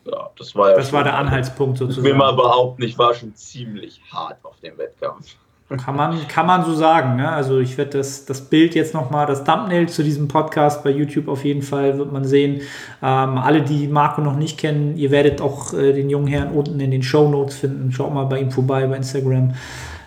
[0.05, 0.75] ja, das war ja.
[0.77, 2.05] Das war der Anhaltspunkt sozusagen.
[2.05, 5.35] Ich will mal behaupten, ich war schon ziemlich hart auf dem Wettkampf.
[5.67, 7.15] Kann man, kann man so sagen.
[7.15, 7.27] Ne?
[7.27, 11.27] Also ich werde das, das Bild jetzt nochmal, das Thumbnail zu diesem Podcast bei YouTube
[11.27, 12.61] auf jeden Fall wird man sehen.
[13.01, 16.79] Ähm, alle, die Marco noch nicht kennen, ihr werdet auch äh, den jungen Herrn unten
[16.79, 17.91] in den Show Notes finden.
[17.91, 19.55] Schaut mal bei ihm vorbei bei Instagram.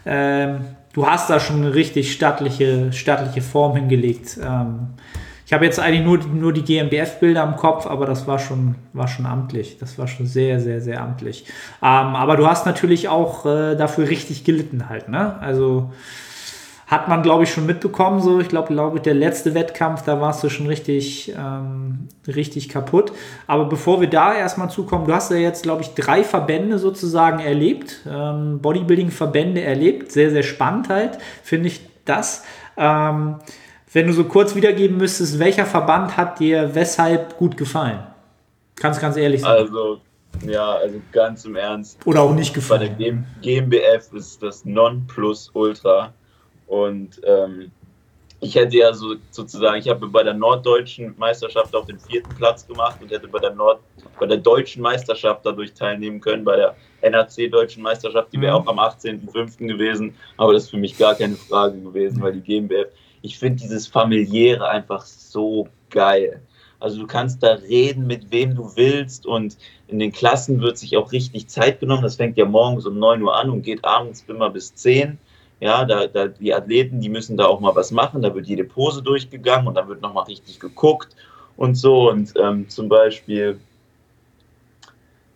[0.07, 0.61] Ähm,
[0.93, 4.39] du hast da schon eine richtig stattliche, stattliche Form hingelegt.
[4.41, 4.91] Ähm,
[5.49, 9.09] ich habe jetzt eigentlich nur, nur die GmbF-Bilder im Kopf, aber das war schon, war
[9.09, 9.79] schon amtlich.
[9.79, 11.47] Das war schon sehr, sehr, sehr amtlich.
[11.81, 15.39] Ähm, aber du hast natürlich auch äh, dafür richtig gelitten halt, ne?
[15.41, 15.91] Also
[16.87, 18.21] hat man, glaube ich, schon mitbekommen.
[18.21, 23.13] So, ich glaube, glaube der letzte Wettkampf, da warst du schon richtig, ähm, richtig kaputt.
[23.47, 27.39] Aber bevor wir da erstmal zukommen, du hast ja jetzt, glaube ich, drei Verbände sozusagen
[27.39, 30.13] erlebt, ähm, Bodybuilding-Verbände erlebt.
[30.13, 32.45] Sehr, sehr spannend halt, finde ich das.
[32.77, 33.37] Ähm,
[33.93, 38.01] wenn du so kurz wiedergeben müsstest, welcher Verband hat dir weshalb gut gefallen?
[38.77, 39.51] Kannst ganz ehrlich sein.
[39.51, 40.01] Also,
[40.47, 41.99] ja, also ganz im Ernst.
[42.05, 42.95] Oder auch nicht gefallen.
[42.99, 46.13] Bei der GmbF ist das Nonplusultra.
[46.67, 47.73] Und ähm,
[48.41, 52.67] ich hätte ja so sozusagen, ich habe bei der norddeutschen Meisterschaft auf den vierten Platz
[52.67, 53.81] gemacht und hätte bei der Nord,
[54.21, 58.69] bei der deutschen Meisterschaft dadurch teilnehmen können, bei der NRC deutschen Meisterschaft, die wäre mhm.
[58.69, 59.67] auch am 18.05.
[59.67, 62.89] gewesen, aber das ist für mich gar keine Frage gewesen, weil die GmbF
[63.23, 66.41] ich finde dieses familiäre einfach so geil.
[66.81, 69.57] Also du kannst da reden, mit wem du willst und
[69.89, 72.03] in den Klassen wird sich auch richtig Zeit genommen.
[72.03, 75.19] Das fängt ja morgens um 9 Uhr an und geht abends immer bis 10.
[75.61, 78.23] Ja, da, da, die Athleten, die müssen da auch mal was machen.
[78.23, 81.17] Da wird jede Pose durchgegangen und dann wird nochmal richtig geguckt
[81.57, 82.11] und so.
[82.11, 83.59] Und ähm, zum Beispiel,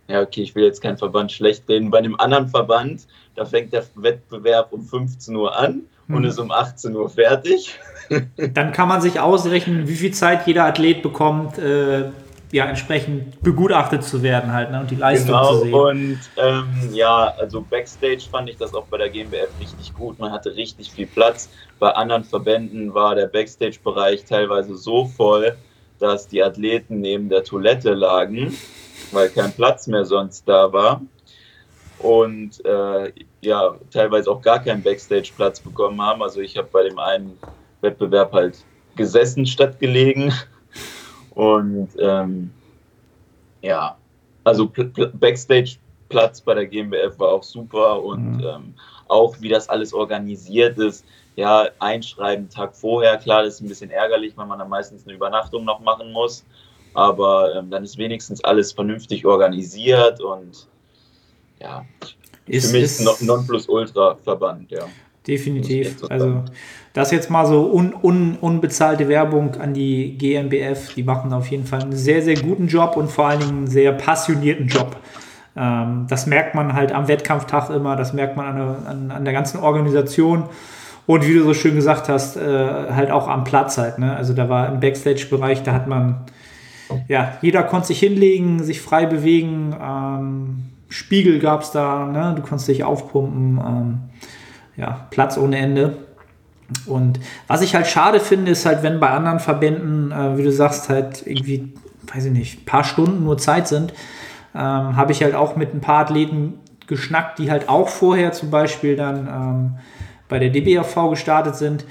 [0.07, 1.90] ja, okay, ich will jetzt keinen Verband schlecht reden.
[1.90, 6.25] Bei einem anderen Verband, da fängt der Wettbewerb um 15 Uhr an und hm.
[6.25, 7.79] ist um 18 Uhr fertig.
[8.37, 12.11] Dann kann man sich ausrechnen, wie viel Zeit jeder Athlet bekommt, äh,
[12.51, 15.75] ja, entsprechend begutachtet zu werden halt ne, und die Leistung genau, zu sehen.
[15.75, 20.18] Und ähm, ja, also Backstage fand ich das auch bei der GmbF richtig gut.
[20.18, 21.49] Man hatte richtig viel Platz.
[21.79, 25.57] Bei anderen Verbänden war der Backstage-Bereich teilweise so voll,
[25.99, 28.55] dass die Athleten neben der Toilette lagen,
[29.12, 31.01] weil kein Platz mehr sonst da war
[31.98, 36.22] und äh, ja, teilweise auch gar keinen Backstage-Platz bekommen haben.
[36.22, 37.38] Also ich habe bei dem einen
[37.81, 38.64] Wettbewerb halt
[38.96, 40.33] gesessen statt gelegen.
[41.35, 42.50] Und ähm,
[43.62, 43.96] ja,
[44.44, 44.70] also
[45.14, 48.44] Backstage-Platz bei der GmbF war auch super und mhm.
[48.44, 48.74] ähm,
[49.09, 51.07] auch wie das alles organisiert ist.
[51.37, 55.14] Ja, einschreiben Tag vorher, klar, das ist ein bisschen ärgerlich, weil man dann meistens eine
[55.14, 56.44] Übernachtung noch machen muss.
[56.92, 60.68] Aber ähm, dann ist wenigstens alles vernünftig organisiert und
[61.62, 61.85] ja,
[62.46, 64.87] ist, für mich ist ein Nonplusultra-Verband, ja.
[65.27, 66.03] Definitiv.
[66.11, 66.42] Also
[66.92, 70.94] das jetzt mal so un, un, unbezahlte Werbung an die GmbF.
[70.94, 73.66] Die machen auf jeden Fall einen sehr, sehr guten Job und vor allen Dingen einen
[73.68, 74.96] sehr passionierten Job.
[75.57, 79.25] Ähm, das merkt man halt am Wettkampftag immer, das merkt man an der, an, an
[79.25, 80.44] der ganzen Organisation.
[81.07, 83.98] Und wie du so schön gesagt hast, äh, halt auch am Platz halt.
[83.98, 84.14] Ne?
[84.14, 86.25] Also da war im Backstage-Bereich, da hat man,
[87.09, 89.75] ja, jeder konnte sich hinlegen, sich frei bewegen.
[89.81, 92.35] Ähm, Spiegel gab es da, ne?
[92.37, 93.98] du konntest dich aufpumpen, ähm,
[94.76, 95.96] ja, Platz ohne Ende.
[96.87, 100.52] Und was ich halt schade finde, ist halt, wenn bei anderen Verbänden, äh, wie du
[100.52, 101.72] sagst, halt irgendwie,
[102.12, 103.92] weiß ich nicht, ein paar Stunden nur Zeit sind,
[104.55, 108.50] ähm, habe ich halt auch mit ein paar Athleten geschnackt, die halt auch vorher zum
[108.50, 109.76] Beispiel dann ähm,
[110.28, 111.87] bei der DBAV gestartet sind.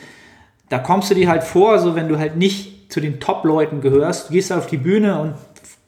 [0.70, 4.30] Da kommst du dir halt vor, so wenn du halt nicht zu den Top-Leuten gehörst,
[4.30, 5.34] gehst halt auf die Bühne und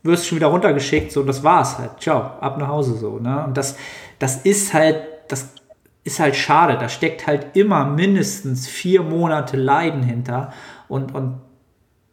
[0.04, 1.92] wirst schon wieder runtergeschickt, so das war's halt.
[2.00, 3.20] Ciao, ab nach Hause so.
[3.20, 3.46] Ne?
[3.46, 3.78] Und das,
[4.20, 5.50] das ist halt, das
[6.04, 6.78] ist halt schade.
[6.78, 10.54] Da steckt halt immer mindestens vier Monate Leiden hinter.
[10.90, 11.40] Und, und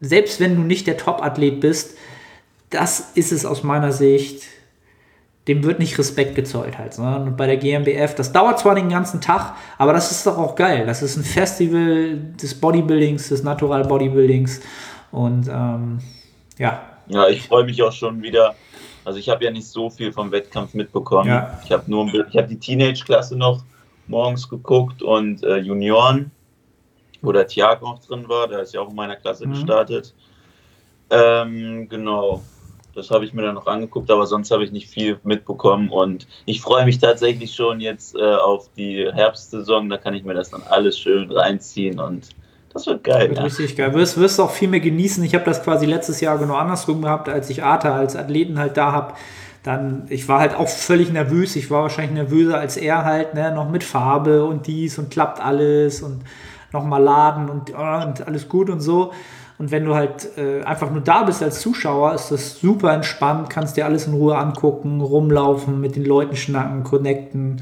[0.00, 1.96] selbst wenn du nicht der Top-Athlet bist,
[2.70, 4.44] das ist es aus meiner Sicht,
[5.48, 6.96] dem wird nicht Respekt gezollt halt.
[6.98, 7.16] Ne?
[7.22, 10.54] Und bei der GmbF, das dauert zwar den ganzen Tag, aber das ist doch auch
[10.54, 10.86] geil.
[10.86, 14.60] Das ist ein Festival des Bodybuildings, des Natural Bodybuildings.
[15.10, 15.98] Und ähm,
[16.56, 16.89] ja.
[17.10, 18.54] Ja, ich freue mich auch schon wieder.
[19.04, 21.28] Also ich habe ja nicht so viel vom Wettkampf mitbekommen.
[21.28, 21.60] Ja.
[21.64, 23.64] Ich habe nur ich habe die Teenage-Klasse noch
[24.06, 26.30] morgens geguckt und äh, Junioren,
[27.22, 29.52] wo der Tiago auch drin war, der ist ja auch in meiner Klasse mhm.
[29.52, 30.14] gestartet.
[31.10, 32.42] Ähm, genau,
[32.94, 36.26] das habe ich mir dann noch angeguckt, aber sonst habe ich nicht viel mitbekommen und
[36.44, 40.50] ich freue mich tatsächlich schon jetzt äh, auf die Herbstsaison, da kann ich mir das
[40.50, 42.30] dann alles schön reinziehen und
[42.72, 43.20] das wird geil.
[43.20, 43.44] Das wird ja.
[43.44, 43.94] Richtig geil.
[43.94, 45.22] Wirst, wirst auch viel mehr genießen.
[45.24, 48.76] Ich habe das quasi letztes Jahr genau andersrum gehabt, als ich Arta als Athleten halt
[48.76, 49.14] da habe
[49.62, 51.56] dann, ich war halt auch völlig nervös.
[51.56, 53.52] Ich war wahrscheinlich nervöser als er halt, ne?
[53.54, 56.22] noch mit Farbe und dies und klappt alles und
[56.72, 59.12] nochmal laden und, oh, und alles gut und so.
[59.58, 63.50] Und wenn du halt äh, einfach nur da bist als Zuschauer, ist das super entspannt,
[63.50, 67.60] kannst dir alles in Ruhe angucken, rumlaufen, mit den Leuten schnacken, connecten.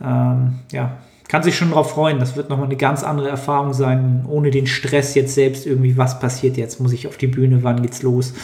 [0.00, 0.98] Ähm, ja,
[1.30, 2.18] kannst dich schon darauf freuen.
[2.18, 6.18] Das wird nochmal eine ganz andere Erfahrung sein, ohne den Stress jetzt selbst irgendwie, was
[6.18, 8.34] passiert jetzt, muss ich auf die Bühne, wann geht's los.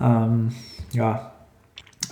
[0.00, 0.52] Ähm,
[0.92, 1.32] ja,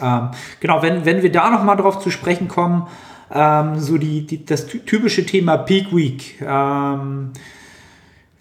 [0.02, 2.86] ähm, genau, wenn, wenn wir da nochmal drauf zu sprechen kommen,
[3.32, 6.38] ähm, so die, die, das typische Thema Peak Week.
[6.42, 7.32] Ähm,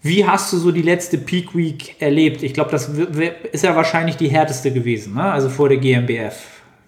[0.01, 2.43] wie hast du so die letzte Peak Week erlebt?
[2.43, 5.23] Ich glaube, das ist ja wahrscheinlich die härteste gewesen, ne?
[5.23, 6.43] also vor der GmbF,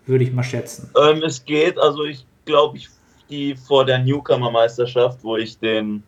[0.06, 0.90] würde ich mal schätzen.
[1.02, 2.90] Ähm, es geht, also ich glaube, ich
[3.30, 6.04] die vor der Newcomer-Meisterschaft, wo ich den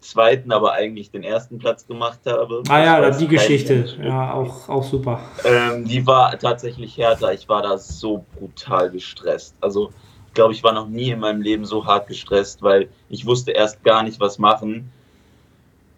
[0.00, 2.62] zweiten, aber eigentlich den ersten Platz gemacht habe.
[2.68, 5.20] Ah ja, die Geschichte, ja, auch, auch super.
[5.44, 7.32] Ähm, die war tatsächlich härter.
[7.32, 9.56] Ich war da so brutal gestresst.
[9.60, 9.90] Also,
[10.28, 13.52] ich glaube, ich war noch nie in meinem Leben so hart gestresst, weil ich wusste
[13.52, 14.92] erst gar nicht, was machen.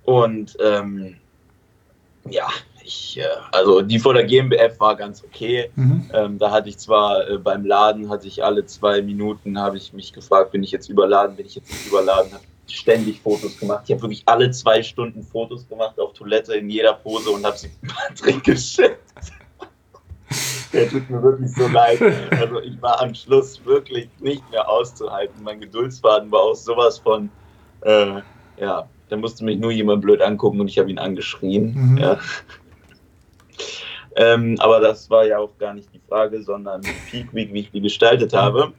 [0.05, 1.17] Und ähm,
[2.29, 2.49] ja,
[2.87, 5.71] ich, äh, also die vor der GmbF war ganz okay.
[5.75, 6.11] Mhm.
[6.13, 9.93] Ähm, da hatte ich zwar äh, beim Laden, hatte ich alle zwei Minuten, habe ich
[9.93, 13.83] mich gefragt, bin ich jetzt überladen, bin ich jetzt nicht überladen, habe ständig Fotos gemacht.
[13.87, 17.57] Ich habe wirklich alle zwei Stunden Fotos gemacht auf Toilette in jeder Pose und habe
[17.57, 18.99] sie Patrick geschickt.
[20.73, 22.01] Der tut mir wirklich so leid.
[22.33, 25.43] Also ich war am Schluss wirklich nicht mehr auszuhalten.
[25.43, 27.31] Mein Geduldsfaden war auch sowas von,
[27.83, 28.21] äh,
[28.61, 31.93] ja, da musste mich nur jemand blöd angucken und ich habe ihn angeschrien.
[31.93, 31.99] Mhm.
[31.99, 32.19] Ja.
[34.17, 37.71] Ähm, aber das war ja auch gar nicht die Frage, sondern Peak Week, wie ich
[37.71, 38.73] die gestaltet habe.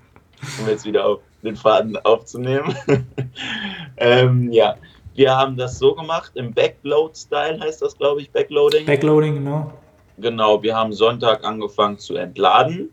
[0.59, 2.75] Um jetzt wieder auf den Faden aufzunehmen.
[3.97, 4.75] ähm, ja,
[5.15, 8.85] wir haben das so gemacht, im Backload-Style heißt das, glaube ich, Backloading.
[8.85, 9.73] Backloading, genau.
[10.19, 12.89] Genau, wir haben Sonntag angefangen zu entladen.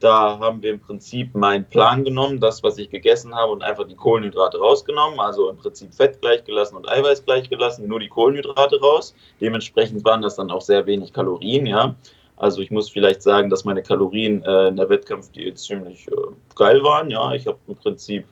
[0.00, 3.86] Da haben wir im Prinzip meinen Plan genommen, das, was ich gegessen habe, und einfach
[3.86, 5.18] die Kohlenhydrate rausgenommen.
[5.18, 9.14] Also im Prinzip Fett gleich gelassen und Eiweiß gleich gelassen, nur die Kohlenhydrate raus.
[9.40, 11.96] Dementsprechend waren das dann auch sehr wenig Kalorien, ja.
[12.36, 16.14] Also ich muss vielleicht sagen, dass meine Kalorien äh, in der Wettkampfdiät ziemlich äh,
[16.54, 17.10] geil waren.
[17.10, 18.26] Ja, ich habe im Prinzip,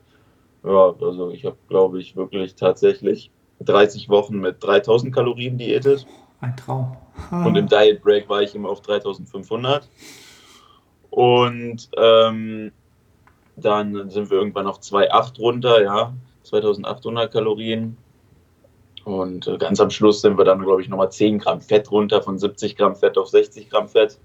[0.65, 6.07] ja, also ich habe, glaube ich, wirklich tatsächlich 30 Wochen mit 3000 Kalorien diätet.
[6.41, 6.97] Ein Traum.
[7.31, 9.89] Und im Diet Break war ich immer auf 3500.
[11.17, 12.73] Und ähm,
[13.57, 17.97] dann sind wir irgendwann auf 2,8 runter, ja, 2800 Kalorien.
[19.07, 22.21] Und äh, ganz am Schluss sind wir dann, glaube ich, nochmal 10 Gramm Fett runter,
[22.21, 24.19] von 70 Gramm Fett auf 60 Gramm Fett.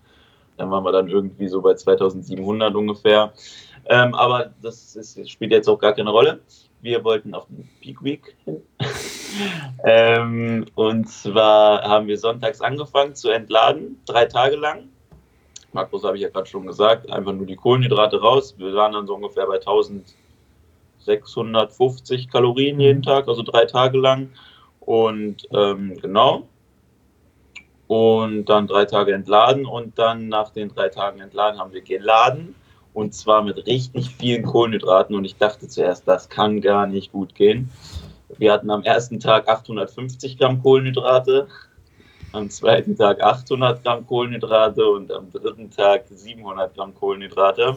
[0.58, 3.32] Dann waren wir dann irgendwie so bei 2700 ungefähr.
[3.86, 6.42] Ähm, aber das, ist, spielt jetzt auch gar keine Rolle.
[6.82, 8.62] Wir wollten auf den Peak Week hin.
[9.86, 14.90] ähm, und zwar haben wir sonntags angefangen zu entladen, drei Tage lang.
[15.74, 18.56] Markus habe ich ja gerade schon gesagt, einfach nur die Kohlenhydrate raus.
[18.58, 24.30] Wir waren dann so ungefähr bei 1650 Kalorien jeden Tag, also drei Tage lang.
[24.80, 26.48] Und ähm, genau.
[27.88, 32.56] Und dann drei Tage entladen und dann nach den drei Tagen entladen haben wir geladen
[32.94, 37.36] und zwar mit richtig vielen Kohlenhydraten und ich dachte zuerst, das kann gar nicht gut
[37.36, 37.70] gehen.
[38.38, 41.48] Wir hatten am ersten Tag 850 Gramm Kohlenhydrate,
[42.34, 47.76] am zweiten Tag 800 Gramm Kohlenhydrate und am dritten Tag 700 Gramm Kohlenhydrate.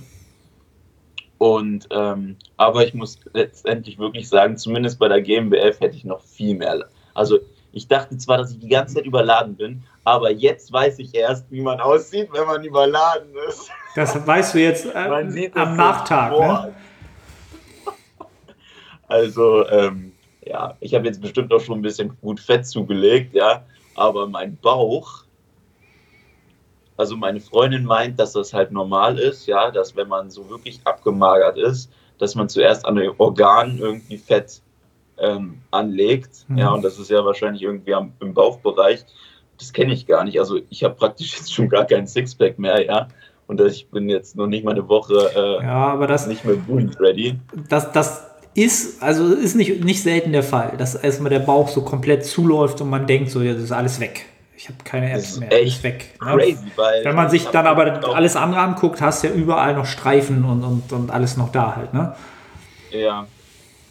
[1.38, 6.23] Und ähm, aber ich muss letztendlich wirklich sagen, zumindest bei der GmbF hätte ich noch
[6.23, 6.88] viel mehr.
[7.12, 7.38] Also
[7.73, 11.51] ich dachte zwar, dass ich die ganze Zeit überladen bin, aber jetzt weiß ich erst,
[11.51, 13.69] wie man aussieht, wenn man überladen ist.
[13.97, 16.33] Das weißt du jetzt äh, am Nachtag.
[16.33, 16.75] Ne?
[19.09, 20.12] Also ähm,
[20.47, 24.57] ja, ich habe jetzt bestimmt auch schon ein bisschen gut Fett zugelegt, ja, aber mein
[24.57, 25.24] Bauch,
[26.96, 30.80] also meine Freundin meint, dass das halt normal ist, ja, dass wenn man so wirklich
[30.85, 34.61] abgemagert ist, dass man zuerst an den Organen irgendwie Fett
[35.18, 36.59] ähm, anlegt, mhm.
[36.59, 39.04] ja, und das ist ja wahrscheinlich irgendwie am, im Bauchbereich.
[39.59, 40.38] Das kenne ich gar nicht.
[40.38, 43.09] Also ich habe praktisch jetzt schon gar kein Sixpack mehr, ja.
[43.46, 46.98] Und ich bin jetzt noch nicht mal eine Woche äh, ja, das, nicht mehr gut
[46.98, 47.38] ready.
[47.68, 51.83] Das, das ist, also ist nicht, nicht selten der Fall, dass erstmal der Bauch so
[51.83, 54.27] komplett zuläuft und man denkt so, ja, das ist alles weg.
[54.57, 55.53] Ich habe keine Apps mehr.
[55.53, 56.14] Echt weg.
[56.25, 56.37] Ne?
[56.37, 59.87] Crazy, weil Wenn man sich dann aber alles andere anguckt, hast du ja überall noch
[59.87, 62.14] Streifen und, und, und alles noch da halt, ne?
[62.90, 63.27] Ja.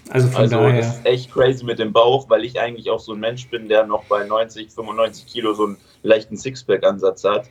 [0.09, 0.77] Also von also daher.
[0.77, 3.67] Das ist echt crazy mit dem Bauch, weil ich eigentlich auch so ein Mensch bin,
[3.67, 7.49] der noch bei 90, 95 Kilo so einen leichten Sixpack-Ansatz hat.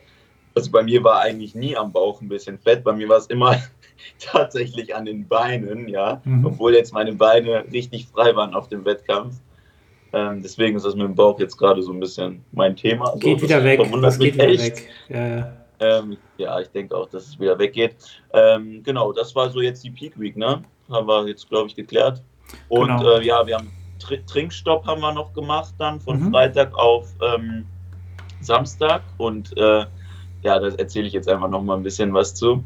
[0.55, 3.27] Also bei mir war eigentlich nie am Bauch ein bisschen Fett, bei mir war es
[3.27, 3.57] immer
[4.19, 6.47] tatsächlich an den Beinen, ja, mhm.
[6.47, 9.35] obwohl jetzt meine Beine richtig frei waren auf dem Wettkampf.
[10.13, 13.07] Ähm, deswegen ist das mit dem Bauch jetzt gerade so ein bisschen mein Thema.
[13.07, 13.81] Also, geht wieder weg.
[14.03, 14.61] Das geht wieder echt.
[14.61, 14.89] weg.
[15.09, 15.53] Ja, ja.
[15.81, 17.97] Ähm, ja, ich denke auch, dass es wieder weggeht.
[18.33, 20.63] Ähm, genau, das war so jetzt die Peak Week, ne?
[20.91, 22.23] Haben wir jetzt, glaube ich, geklärt.
[22.69, 23.17] Und genau.
[23.17, 26.31] äh, ja, wir haben Tr Trinkstopp haben wir noch gemacht dann von mhm.
[26.31, 27.65] Freitag auf ähm,
[28.41, 29.03] Samstag.
[29.17, 29.87] Und äh,
[30.43, 32.63] ja, da erzähle ich jetzt einfach noch mal ein bisschen was zu.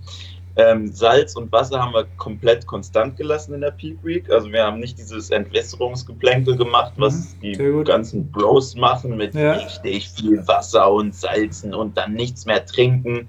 [0.58, 4.30] Ähm, Salz und Wasser haben wir komplett konstant gelassen in der Peak Week.
[4.30, 9.52] Also wir haben nicht dieses Entwässerungsgeplänkel gemacht, was mhm, die ganzen Bros machen mit ja.
[9.52, 13.28] richtig viel Wasser und Salzen und dann nichts mehr trinken.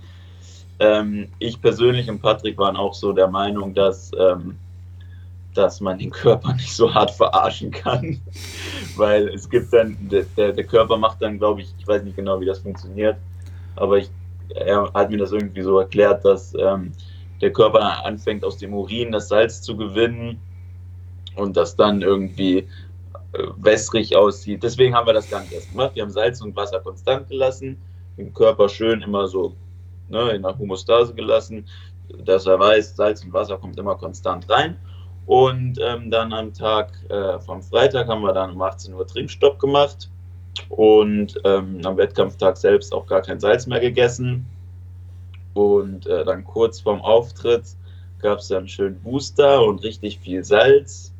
[0.79, 4.55] Ähm, ich persönlich und Patrick waren auch so der Meinung, dass, ähm,
[5.53, 8.21] dass man den Körper nicht so hart verarschen kann.
[8.95, 12.39] Weil es gibt dann, der, der Körper macht dann, glaube ich, ich weiß nicht genau,
[12.39, 13.17] wie das funktioniert,
[13.75, 14.09] aber ich,
[14.55, 16.93] er hat mir das irgendwie so erklärt, dass ähm,
[17.41, 20.39] der Körper anfängt aus dem Urin das Salz zu gewinnen
[21.35, 22.67] und das dann irgendwie
[23.33, 24.63] äh, wässrig aussieht.
[24.63, 25.91] Deswegen haben wir das gar nicht erst gemacht.
[25.93, 27.77] Wir haben Salz und Wasser konstant gelassen,
[28.17, 29.55] den Körper schön immer so
[30.09, 31.65] ne, in der Homostase gelassen,
[32.25, 34.77] dass er weiß, Salz und Wasser kommt immer konstant rein.
[35.25, 39.59] Und ähm, dann am Tag äh, vom Freitag haben wir dann um 18 Uhr Trinkstopp
[39.59, 40.09] gemacht
[40.69, 44.45] und ähm, am Wettkampftag selbst auch gar kein Salz mehr gegessen.
[45.57, 47.63] Und äh, dann kurz vorm Auftritt
[48.21, 51.11] gab es dann einen schönen Booster und richtig viel Salz.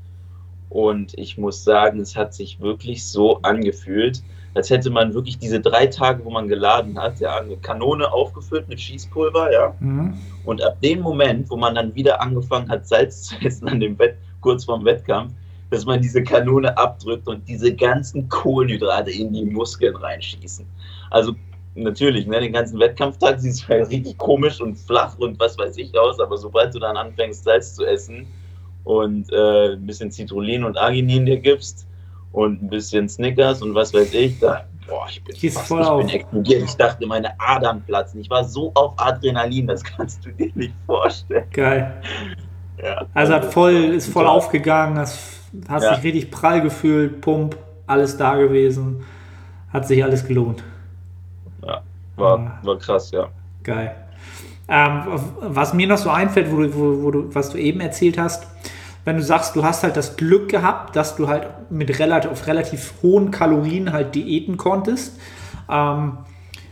[0.69, 4.21] Und ich muss sagen, es hat sich wirklich so angefühlt,
[4.53, 8.69] als hätte man wirklich diese drei Tage, wo man geladen hat, ja, eine Kanone aufgefüllt
[8.69, 9.73] mit Schießpulver, ja.
[9.79, 10.13] Mhm.
[10.45, 13.97] Und ab dem Moment, wo man dann wieder angefangen hat, Salz zu essen an dem
[13.97, 15.33] Bett, kurz vorm Wettkampf,
[15.71, 20.67] dass man diese Kanone abdrückt und diese ganzen Kohlenhydrate in die Muskeln reinschießen.
[21.09, 21.33] Also
[21.77, 25.77] natürlich, ne, den ganzen Wettkampftag sieht es halt richtig komisch und flach und was weiß
[25.77, 28.27] ich aus, aber sobald du dann anfängst, Salz zu essen
[28.83, 31.87] und äh, ein bisschen Citrullin und Arginin dir gibst
[32.31, 36.05] und ein bisschen Snickers und was weiß ich, da, boah, ich bin, fast, voll ich
[36.05, 36.63] bin explodiert.
[36.63, 38.21] Ich dachte, meine Adern platzen.
[38.21, 41.45] Ich war so auf Adrenalin, das kannst du dir nicht vorstellen.
[41.51, 42.01] Geil.
[42.81, 45.19] Ja, also hat voll, ist voll aufgegangen, hast,
[45.67, 45.95] hast ja.
[45.95, 49.03] dich richtig prall gefühlt, Pump, alles da gewesen.
[49.73, 50.63] Hat sich alles gelohnt.
[52.17, 52.59] War, ah.
[52.63, 53.29] war krass, ja.
[53.63, 53.95] Geil.
[54.67, 55.03] Ähm,
[55.39, 58.45] was mir noch so einfällt, wo, wo, wo du, was du eben erzählt hast,
[59.05, 62.45] wenn du sagst, du hast halt das Glück gehabt, dass du halt mit relativ, auf
[62.47, 65.17] relativ hohen Kalorien halt diäten konntest.
[65.69, 66.17] Ähm,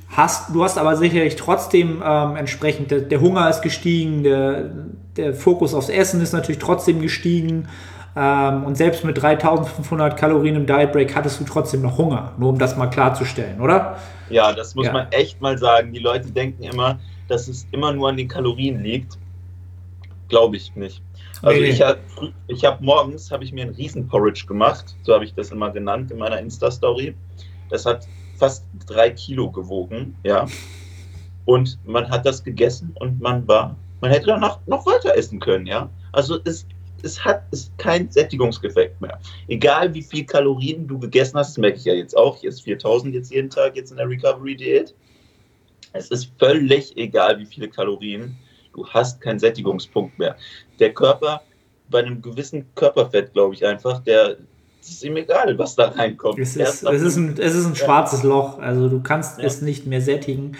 [0.09, 4.69] hast, du hast aber sicherlich trotzdem ähm, entsprechend, der, der, Hunger ist gestiegen, der,
[5.15, 7.69] der Fokus aufs Essen ist natürlich trotzdem gestiegen.
[8.15, 12.49] Ähm, und selbst mit 3500 Kalorien im Diet Break hattest du trotzdem noch Hunger, nur
[12.49, 13.97] um das mal klarzustellen, oder?
[14.29, 14.93] Ja, das muss ja.
[14.93, 15.91] man echt mal sagen.
[15.91, 16.97] Die Leute denken immer,
[17.27, 19.17] dass es immer nur an den Kalorien liegt.
[20.29, 21.01] Glaube ich nicht.
[21.41, 21.99] Also nee, ich habe
[22.47, 26.09] ich hab morgens habe ich mir ein Riesenporridge gemacht, so habe ich das immer genannt
[26.09, 27.13] in meiner Insta-Story.
[27.69, 30.45] Das hat fast drei Kilo gewogen, ja.
[31.45, 35.67] Und man hat das gegessen und man war, man hätte danach noch weiter essen können,
[35.67, 35.89] ja.
[36.11, 36.65] Also es
[37.03, 39.19] es hat ist kein Sättigungseffekt mehr.
[39.47, 42.37] Egal wie viel Kalorien du gegessen hast, das merke ich ja jetzt auch.
[42.37, 44.93] Hier ist 4000 jetzt jeden Tag jetzt in der Recovery-Diät.
[45.93, 48.35] Es ist völlig egal, wie viele Kalorien.
[48.73, 50.35] Du hast keinen Sättigungspunkt mehr.
[50.79, 51.41] Der Körper,
[51.89, 54.37] bei einem gewissen Körperfett, glaube ich einfach, der
[54.85, 56.37] es ist ihm egal, was da reinkommt.
[56.37, 58.59] Es ist, es ist, ein, es ist ein schwarzes Loch.
[58.59, 59.45] Also du kannst ja.
[59.45, 60.55] es nicht mehr sättigen.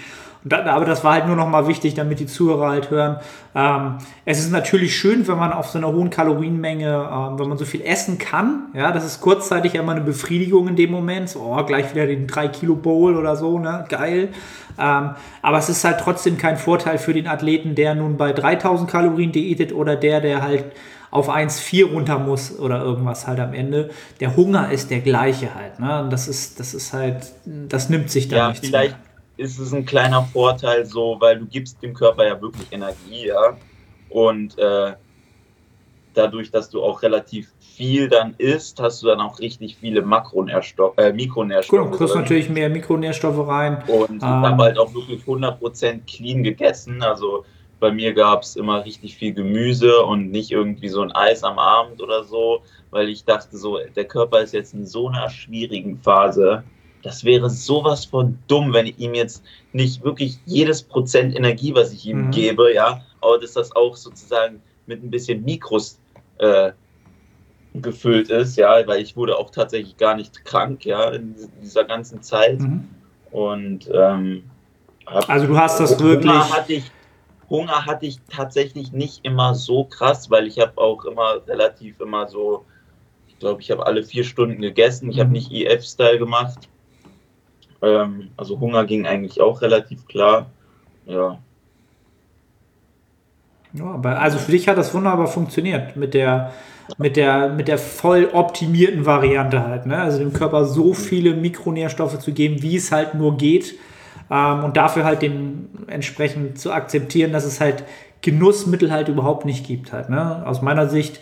[0.50, 3.18] Aber das war halt nur noch mal wichtig, damit die Zuhörer halt hören.
[3.56, 7.58] Ähm, es ist natürlich schön, wenn man auf so einer hohen Kalorienmenge, ähm, wenn man
[7.58, 8.68] so viel essen kann.
[8.74, 11.30] Ja, das ist kurzzeitig immer eine Befriedigung in dem Moment.
[11.30, 13.86] So, oh, gleich wieder den 3 Kilo Bowl oder so, ne?
[13.90, 14.30] Geil.
[14.78, 18.90] Ähm, aber es ist halt trotzdem kein Vorteil für den Athleten, der nun bei 3000
[18.90, 20.66] Kalorien diätet oder der, der halt
[21.10, 23.90] auf 1,4 runter muss oder irgendwas halt am Ende.
[24.20, 25.80] Der Hunger ist der gleiche halt.
[25.80, 26.04] Ne?
[26.04, 29.05] Und das ist, das ist halt, das nimmt sich da Ja, nichts vielleicht mehr.
[29.38, 33.58] Ist es ein kleiner Vorteil so, weil du gibst dem Körper ja wirklich Energie, ja.
[34.08, 34.96] Und äh,
[36.14, 40.98] dadurch, dass du auch relativ viel dann isst, hast du dann auch richtig viele Makronährstoffe,
[40.98, 41.80] äh, Mikronährstoffe.
[41.86, 43.84] Cool, du kriegst natürlich mehr Mikronährstoffe rein.
[43.88, 44.44] Und ich Ähm.
[44.44, 47.02] habe halt auch wirklich 100% clean gegessen.
[47.04, 47.46] Also
[47.80, 51.60] bei mir gab es immer richtig viel Gemüse und nicht irgendwie so ein Eis am
[51.60, 55.98] Abend oder so, weil ich dachte so, der Körper ist jetzt in so einer schwierigen
[56.02, 56.64] Phase.
[57.06, 59.44] Das wäre sowas von dumm, wenn ich ihm jetzt
[59.74, 62.32] nicht wirklich jedes Prozent Energie, was ich ihm Mhm.
[62.32, 66.00] gebe, ja, aber dass das auch sozusagen mit ein bisschen Mikros
[66.40, 66.72] äh,
[67.76, 72.24] gefüllt ist, ja, weil ich wurde auch tatsächlich gar nicht krank, ja, in dieser ganzen
[72.24, 72.60] Zeit.
[72.62, 72.90] Mhm.
[73.32, 74.44] Und ähm,
[75.06, 76.32] Also du hast das Hunger wirklich.
[76.32, 76.92] hatte ich
[77.52, 82.28] Hunger hatte ich tatsächlich nicht immer so krass, weil ich habe auch immer relativ immer
[82.28, 82.66] so,
[83.28, 85.12] ich glaube, ich habe alle vier Stunden gegessen.
[85.12, 85.34] Ich habe Mhm.
[85.34, 86.58] nicht EF-Style gemacht.
[87.86, 90.48] Ähm, also Hunger ging eigentlich auch relativ klar.
[91.06, 91.40] Ja,
[93.78, 96.54] Ja, aber also für dich hat das wunderbar funktioniert mit der,
[96.98, 99.86] mit der, mit der voll optimierten Variante halt.
[99.86, 99.98] Ne?
[99.98, 103.76] Also dem Körper so viele Mikronährstoffe zu geben, wie es halt nur geht.
[104.32, 107.84] Ähm, und dafür halt den entsprechend zu akzeptieren, dass es halt
[108.22, 110.10] Genussmittel halt überhaupt nicht gibt halt.
[110.10, 110.44] Ne?
[110.46, 111.20] Aus meiner Sicht,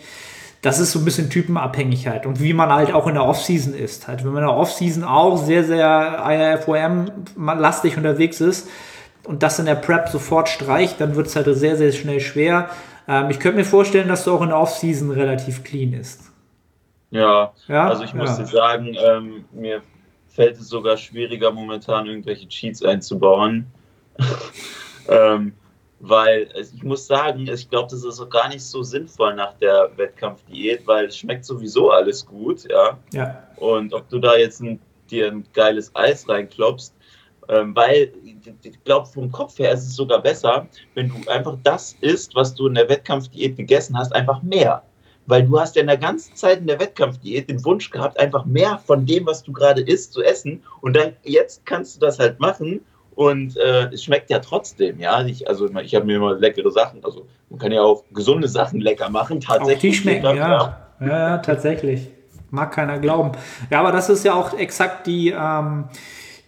[0.64, 4.08] das ist so ein bisschen Typenabhängigkeit und wie man halt auch in der Offseason ist.
[4.08, 8.68] Halt, wenn man in der Offseason auch sehr, sehr IRFOM-lastig unterwegs ist,
[9.24, 12.68] und das in der Prep sofort streicht, dann wird es halt sehr, sehr schnell schwer.
[13.08, 16.30] Ähm, ich könnte mir vorstellen, dass du auch in der Offseason relativ clean ist.
[17.10, 17.52] ja.
[17.66, 18.44] Ja, Also ich muss ja.
[18.44, 19.82] dir sagen, ähm, mir
[20.28, 23.66] fällt es sogar schwieriger, momentan irgendwelche Cheats einzubauen.
[25.08, 25.54] ähm,
[26.00, 29.54] weil es- ich muss sagen, ich glaube, das ist auch gar nicht so sinnvoll nach
[29.54, 32.98] der Wettkampfdiät, weil es schmeckt sowieso alles gut, ja.
[33.12, 34.80] Ja, Und ob du da jetzt ein,
[35.10, 36.92] dir ein geiles Eis reinklopfst,
[37.48, 38.10] ähm, weil
[38.62, 42.54] ich glaube, vom Kopf her ist es sogar besser, wenn du einfach das isst, was
[42.54, 44.82] du in der Wettkampfdiät gegessen hast, einfach mehr.
[45.26, 48.44] Weil du hast ja in der ganzen Zeit in der Wettkampfdiät den Wunsch gehabt, einfach
[48.44, 50.62] mehr von dem, was du gerade isst, zu essen.
[50.82, 52.84] Und dann jetzt kannst du das halt machen
[53.14, 55.24] und äh, es schmeckt ja trotzdem, ja.
[55.24, 58.80] Ich, also ich habe mir immer leckere Sachen, also man kann ja auch gesunde Sachen
[58.80, 59.80] lecker machen, auch tatsächlich.
[59.80, 60.34] die schmecken, ja.
[60.36, 60.84] ja.
[61.00, 62.10] Ja, tatsächlich.
[62.50, 63.32] Mag keiner glauben.
[63.70, 65.86] Ja, aber das ist ja auch exakt die, ähm,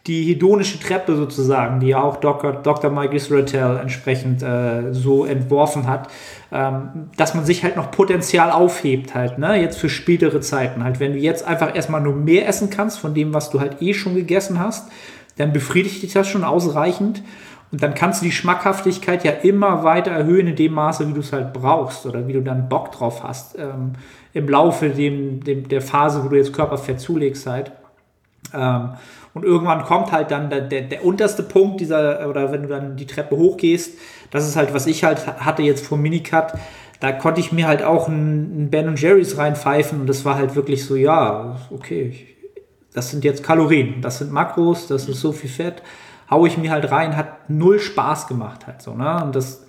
[0.06, 2.52] die hedonische Treppe sozusagen, die auch Dr.
[2.52, 2.90] Dr.
[2.90, 3.44] Mike Israel
[3.80, 6.08] entsprechend äh, so entworfen hat,
[6.52, 11.00] ähm, dass man sich halt noch Potenzial aufhebt halt, ne, jetzt für spätere Zeiten halt.
[11.00, 13.94] Wenn du jetzt einfach erstmal nur mehr essen kannst von dem, was du halt eh
[13.94, 14.88] schon gegessen hast,
[15.36, 17.22] dann befriedigt dich das schon ausreichend
[17.72, 21.20] und dann kannst du die Schmackhaftigkeit ja immer weiter erhöhen in dem Maße, wie du
[21.20, 23.92] es halt brauchst oder wie du dann Bock drauf hast ähm,
[24.32, 27.72] im Laufe dem, dem, der Phase, wo du jetzt Körperfett zulegst halt.
[28.54, 28.90] Ähm,
[29.34, 32.96] und irgendwann kommt halt dann der, der, der unterste Punkt dieser, oder wenn du dann
[32.96, 33.98] die Treppe hochgehst,
[34.30, 36.52] das ist halt, was ich halt hatte jetzt vom Minicut,
[37.00, 40.86] da konnte ich mir halt auch einen Ben Jerry's reinpfeifen und das war halt wirklich
[40.86, 42.35] so, ja, okay, ich,
[42.96, 45.82] das sind jetzt Kalorien, das sind Makros, das ist so viel Fett,
[46.30, 49.22] hau ich mir halt rein, hat null Spaß gemacht halt so, ne?
[49.22, 49.64] Und das,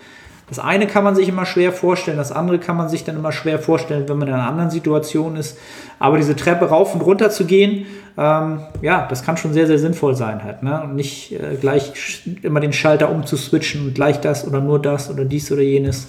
[0.49, 3.33] das eine kann man sich immer schwer vorstellen, das andere kann man sich dann immer
[3.33, 5.57] schwer vorstellen, wenn man in einer anderen Situation ist.
[5.99, 7.85] Aber diese Treppe rauf und runter zu gehen,
[8.17, 10.63] ähm, ja, das kann schon sehr, sehr sinnvoll sein halt.
[10.63, 10.81] Ne?
[10.81, 15.25] Und nicht äh, gleich immer den Schalter umzuswitchen und gleich das oder nur das oder
[15.25, 16.07] dies oder jenes.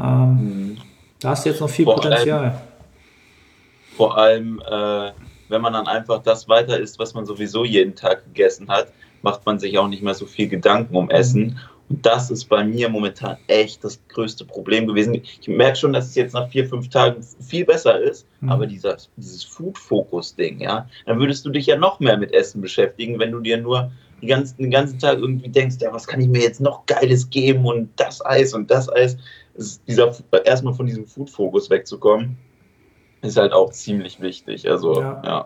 [0.00, 0.76] Ähm,
[1.18, 2.60] Da hast du jetzt noch viel Vor Potenzial.
[3.96, 5.10] Vor allem, äh,
[5.54, 8.92] wenn man dann einfach das weiter isst, was man sowieso jeden Tag gegessen hat,
[9.22, 11.58] macht man sich auch nicht mehr so viel Gedanken um Essen.
[11.88, 15.14] Und das ist bei mir momentan echt das größte Problem gewesen.
[15.14, 18.50] Ich merke schon, dass es jetzt nach vier, fünf Tagen viel besser ist, Mhm.
[18.50, 23.18] aber dieser, dieses Food-Focus-Ding, ja, dann würdest du dich ja noch mehr mit Essen beschäftigen,
[23.18, 23.92] wenn du dir nur
[24.22, 27.28] die ganzen, den ganzen Tag irgendwie denkst, ja, was kann ich mir jetzt noch Geiles
[27.30, 29.16] geben und das Eis und das Eis.
[29.54, 30.12] Es ist dieser,
[30.44, 32.38] erstmal von diesem Food-Fokus wegzukommen,
[33.24, 34.68] ist halt auch ziemlich wichtig.
[34.70, 35.22] Also, Ja.
[35.24, 35.44] ja.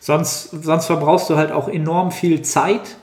[0.00, 2.96] Sonst, sonst verbrauchst du halt auch enorm viel Zeit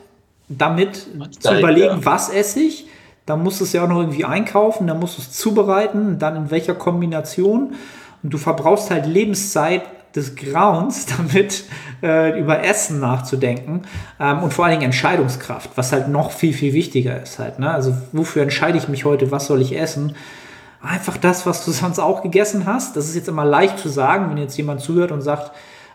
[0.50, 2.06] damit zu Zeit, überlegen, ja.
[2.06, 2.88] was esse ich.
[3.26, 6.36] Dann musst du es ja auch noch irgendwie einkaufen, dann musst du es zubereiten, dann
[6.36, 7.76] in welcher Kombination.
[8.24, 9.84] Und du verbrauchst halt Lebenszeit,
[10.18, 11.64] des Grauens damit,
[12.04, 13.84] äh, über Essen nachzudenken
[14.20, 17.60] ähm, und vor allen Dingen Entscheidungskraft, was halt noch viel, viel wichtiger ist halt.
[17.60, 17.72] Ne?
[17.72, 20.16] Also wofür entscheide ich mich heute, was soll ich essen?
[20.88, 22.96] Einfach das, was du sonst auch gegessen hast.
[22.96, 25.52] Das ist jetzt immer leicht zu sagen, wenn jetzt jemand zuhört und sagt,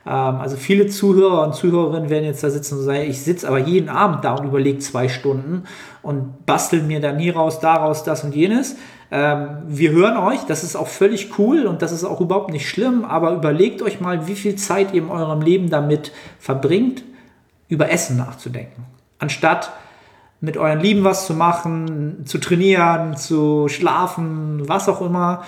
[0.07, 3.59] ähm, also viele Zuhörer und Zuhörerinnen werden jetzt da sitzen und sagen, ich sitze aber
[3.59, 5.65] jeden Abend da und überlege zwei Stunden
[6.03, 8.77] und bastel mir dann hier raus, daraus, das und jenes.
[9.11, 12.69] Ähm, wir hören euch, das ist auch völlig cool und das ist auch überhaupt nicht
[12.69, 17.05] schlimm, aber überlegt euch mal, wie viel Zeit ihr in eurem Leben damit verbringt,
[17.69, 18.85] über Essen nachzudenken.
[19.19, 19.73] Anstatt
[20.43, 25.45] mit euren Lieben was zu machen, zu trainieren, zu schlafen, was auch immer.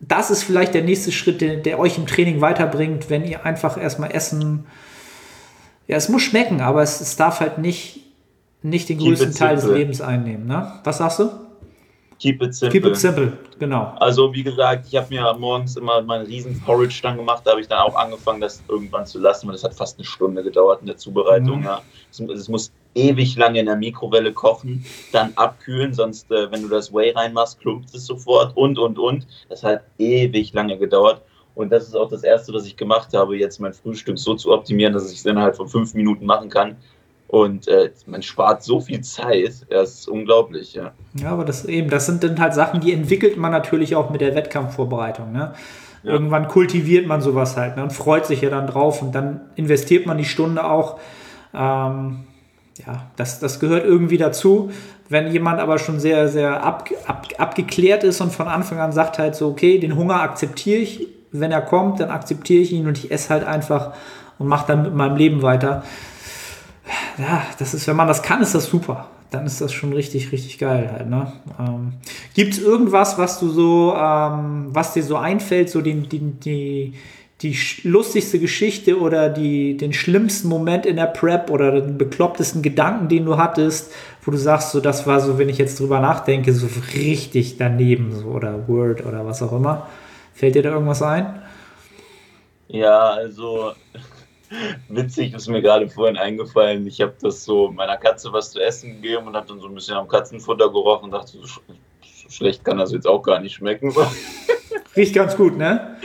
[0.00, 3.80] Das ist vielleicht der nächste Schritt, der, der euch im Training weiterbringt, wenn ihr einfach
[3.80, 4.66] erstmal Essen.
[5.86, 8.00] Ja, es muss schmecken, aber es, es darf halt nicht,
[8.60, 10.46] nicht den größten Teil des Lebens einnehmen.
[10.46, 10.72] Ne?
[10.82, 11.30] Was sagst du?
[12.24, 12.80] Keep it simple.
[12.80, 13.92] Keep it simple, genau.
[14.00, 17.60] Also wie gesagt, ich habe mir morgens immer meinen riesen Porridge dann gemacht, da habe
[17.60, 20.80] ich dann auch angefangen, das irgendwann zu lassen, weil das hat fast eine Stunde gedauert
[20.80, 21.58] in der Zubereitung.
[21.58, 21.64] Mhm.
[21.66, 21.82] Ja.
[22.10, 26.68] Es, es, muss ewig lange in der Mikrowelle kochen, dann abkühlen, sonst äh, wenn du
[26.68, 29.26] das Whey reinmachst, klumpt es sofort und und und.
[29.50, 31.20] Das hat ewig lange gedauert.
[31.54, 34.50] Und das ist auch das Erste, was ich gemacht habe, jetzt mein Frühstück so zu
[34.50, 36.76] optimieren, dass ich es innerhalb von fünf Minuten machen kann.
[37.26, 40.92] Und äh, man spart so viel Zeit, das ist unglaublich, ja.
[41.14, 44.20] Ja, aber das eben, das sind dann halt Sachen, die entwickelt man natürlich auch mit
[44.20, 45.32] der Wettkampfvorbereitung.
[45.32, 45.52] Ne?
[46.02, 46.12] Ja.
[46.12, 47.82] Irgendwann kultiviert man sowas halt ne?
[47.82, 51.00] und freut sich ja dann drauf und dann investiert man die Stunde auch.
[51.54, 52.24] Ähm,
[52.86, 54.70] ja, das, das gehört irgendwie dazu.
[55.08, 59.18] Wenn jemand aber schon sehr, sehr ab, ab, abgeklärt ist und von Anfang an sagt
[59.18, 62.98] halt so, okay, den Hunger akzeptiere ich, wenn er kommt, dann akzeptiere ich ihn und
[62.98, 63.92] ich esse halt einfach
[64.38, 65.82] und mache dann mit meinem Leben weiter
[67.18, 69.08] ja, das ist, wenn man das kann, ist das super.
[69.30, 71.32] Dann ist das schon richtig, richtig geil halt, ne?
[71.58, 71.94] Ähm,
[72.34, 76.94] Gibt es irgendwas, was du so, ähm, was dir so einfällt, so die, die, die,
[77.42, 83.08] die lustigste Geschichte oder die, den schlimmsten Moment in der Prep oder den beklopptesten Gedanken,
[83.08, 86.52] den du hattest, wo du sagst, so das war so, wenn ich jetzt drüber nachdenke,
[86.52, 89.88] so richtig daneben, so oder Word oder was auch immer.
[90.32, 91.42] Fällt dir da irgendwas ein?
[92.68, 93.72] Ja, also
[94.88, 99.00] Witzig ist mir gerade vorhin eingefallen, ich habe das so meiner Katze was zu essen
[99.00, 102.64] gegeben und habe dann so ein bisschen am Katzenfutter gerochen und dachte, so, so schlecht
[102.64, 103.92] kann das jetzt auch gar nicht schmecken.
[104.96, 105.96] Riecht ganz gut, ne?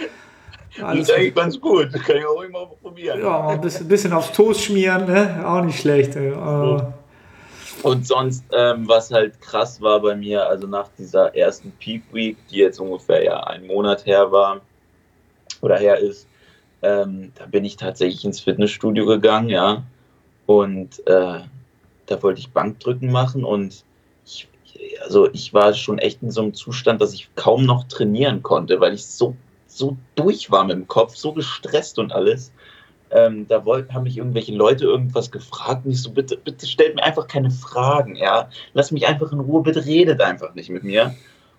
[0.82, 3.22] Alles Riecht eigentlich ganz gut, kann ich auch immer probieren.
[3.22, 5.43] Ja, ein bisschen, bisschen aufs Toast schmieren, ne?
[5.45, 6.16] Auch nicht schlecht.
[6.16, 6.82] Uh.
[7.84, 12.38] Und sonst, ähm, was halt krass war bei mir, also nach dieser ersten Peak Week,
[12.50, 14.60] die jetzt ungefähr ja einen Monat her war
[15.62, 16.29] oder her ist,
[16.82, 19.84] ähm, da bin ich tatsächlich ins Fitnessstudio gegangen, ja.
[20.46, 21.42] Und äh,
[22.06, 23.84] da wollte ich Bankdrücken machen und
[24.26, 24.48] ich,
[25.04, 28.80] also ich war schon echt in so einem Zustand, dass ich kaum noch trainieren konnte,
[28.80, 29.36] weil ich so,
[29.68, 32.52] so durch war mit dem Kopf, so gestresst und alles.
[33.12, 36.96] Ähm, da wollt, haben mich irgendwelche Leute irgendwas gefragt und ich so, bitte, bitte stellt
[36.96, 38.50] mir einfach keine Fragen, ja.
[38.74, 41.16] Lass mich einfach in Ruhe, bitte redet einfach nicht mit mir.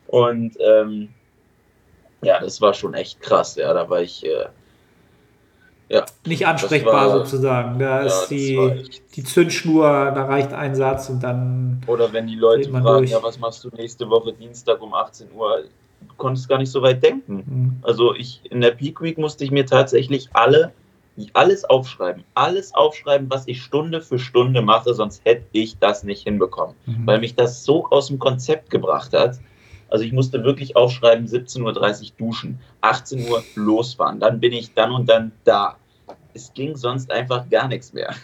[0.06, 1.08] Und ähm,
[2.22, 3.72] ja, das war schon echt krass, ja.
[3.74, 4.46] Da war ich äh,
[5.90, 7.78] ja, nicht ansprechbar war, sozusagen.
[7.80, 8.84] Da ja, ist die,
[9.16, 11.82] die Zündschnur, da reicht ein Satz und dann.
[11.88, 13.10] Oder wenn die Leute fragen, durch.
[13.10, 15.64] ja, was machst du nächste Woche Dienstag um 18 Uhr?
[16.00, 17.34] Du konntest gar nicht so weit denken.
[17.34, 17.76] Mhm.
[17.82, 20.72] Also ich in der Peak Week musste ich mir tatsächlich alle
[21.34, 26.22] alles aufschreiben, alles aufschreiben, was ich Stunde für Stunde mache, sonst hätte ich das nicht
[26.22, 27.06] hinbekommen, mhm.
[27.06, 29.38] weil mich das so aus dem Konzept gebracht hat.
[29.90, 34.92] Also ich musste wirklich aufschreiben, 17.30 Uhr duschen, 18 Uhr losfahren, dann bin ich dann
[34.92, 35.76] und dann da
[36.34, 38.14] es ging sonst einfach gar nichts mehr.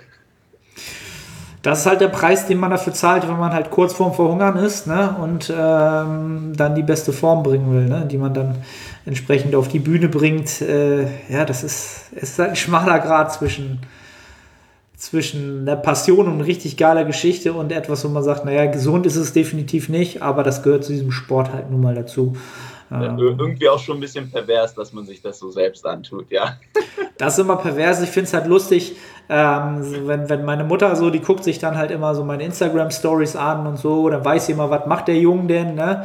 [1.67, 4.57] Das ist halt der Preis, den man dafür zahlt, wenn man halt kurz vorm Verhungern
[4.57, 5.17] ist ne?
[5.21, 8.07] und ähm, dann die beste Form bringen will, ne?
[8.09, 8.59] die man dann
[9.05, 10.61] entsprechend auf die Bühne bringt.
[10.61, 13.81] Äh, ja, das ist, es ist halt ein schmaler Grad zwischen,
[14.97, 19.17] zwischen der Passion und richtig geiler Geschichte und etwas, wo man sagt, naja, gesund ist
[19.17, 22.37] es definitiv nicht, aber das gehört zu diesem Sport halt nun mal dazu.
[22.91, 26.57] Ja, irgendwie auch schon ein bisschen pervers, dass man sich das so selbst antut, ja.
[27.19, 28.03] Das ist immer pervers.
[28.03, 28.95] Ich finde es halt lustig,
[29.31, 33.37] ähm, wenn, wenn meine Mutter so, die guckt sich dann halt immer so meine Instagram-Stories
[33.37, 36.05] an und so, dann weiß sie immer, was macht der Junge denn, ne?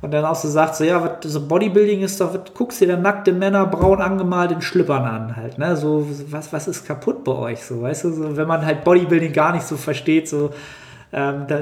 [0.00, 2.86] Und dann auch so sagt so, ja, was, so Bodybuilding ist doch, was guckst du
[2.86, 5.76] dir nackte Männer braun angemalt in Schlüppern an halt, ne?
[5.76, 9.32] So, was, was ist kaputt bei euch, so, weißt du, so, wenn man halt Bodybuilding
[9.32, 10.50] gar nicht so versteht, so,
[11.12, 11.60] ähm, da,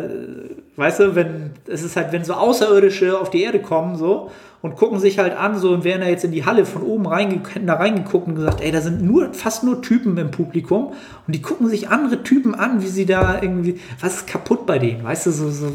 [0.77, 4.31] weißt du, wenn, es ist halt, wenn so Außerirdische auf die Erde kommen, so,
[4.63, 7.07] und gucken sich halt an, so, und wären da jetzt in die Halle von oben
[7.07, 10.93] reinge da reingeguckt und gesagt, ey, da sind nur, fast nur Typen im Publikum,
[11.27, 14.79] und die gucken sich andere Typen an, wie sie da irgendwie, was ist kaputt bei
[14.79, 15.73] denen, weißt du, so, so.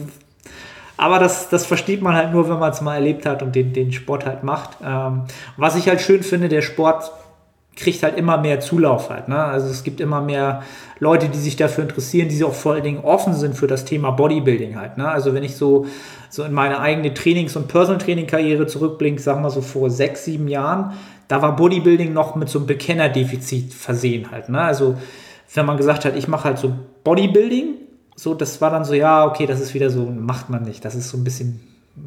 [0.98, 3.74] Aber das, das versteht man halt nur, wenn man es mal erlebt hat und den,
[3.74, 4.78] den Sport halt macht.
[4.86, 5.24] Ähm,
[5.58, 7.12] was ich halt schön finde, der Sport
[7.82, 9.28] kriegt halt immer mehr Zulauf halt.
[9.28, 9.38] Ne?
[9.38, 10.64] Also es gibt immer mehr
[11.00, 14.12] Leute, die sich dafür interessieren, die auch vor allen Dingen offen sind für das Thema
[14.12, 14.98] Bodybuilding halt.
[14.98, 15.08] Ne?
[15.08, 15.86] Also wenn ich so,
[16.30, 20.94] so in meine eigene Trainings- und Personal-Training-Karriere zurückblinke, sag mal so vor sechs, sieben Jahren,
[21.28, 24.50] da war Bodybuilding noch mit so einem Bekennerdefizit versehen halt.
[24.50, 24.62] Ne?
[24.62, 24.96] Also
[25.54, 26.74] wenn man gesagt hat, ich mache halt so
[27.04, 27.76] Bodybuilding,
[28.16, 30.86] so das war dann so, ja, okay, das ist wieder so, macht man nicht.
[30.86, 31.62] Das ist so ein bisschen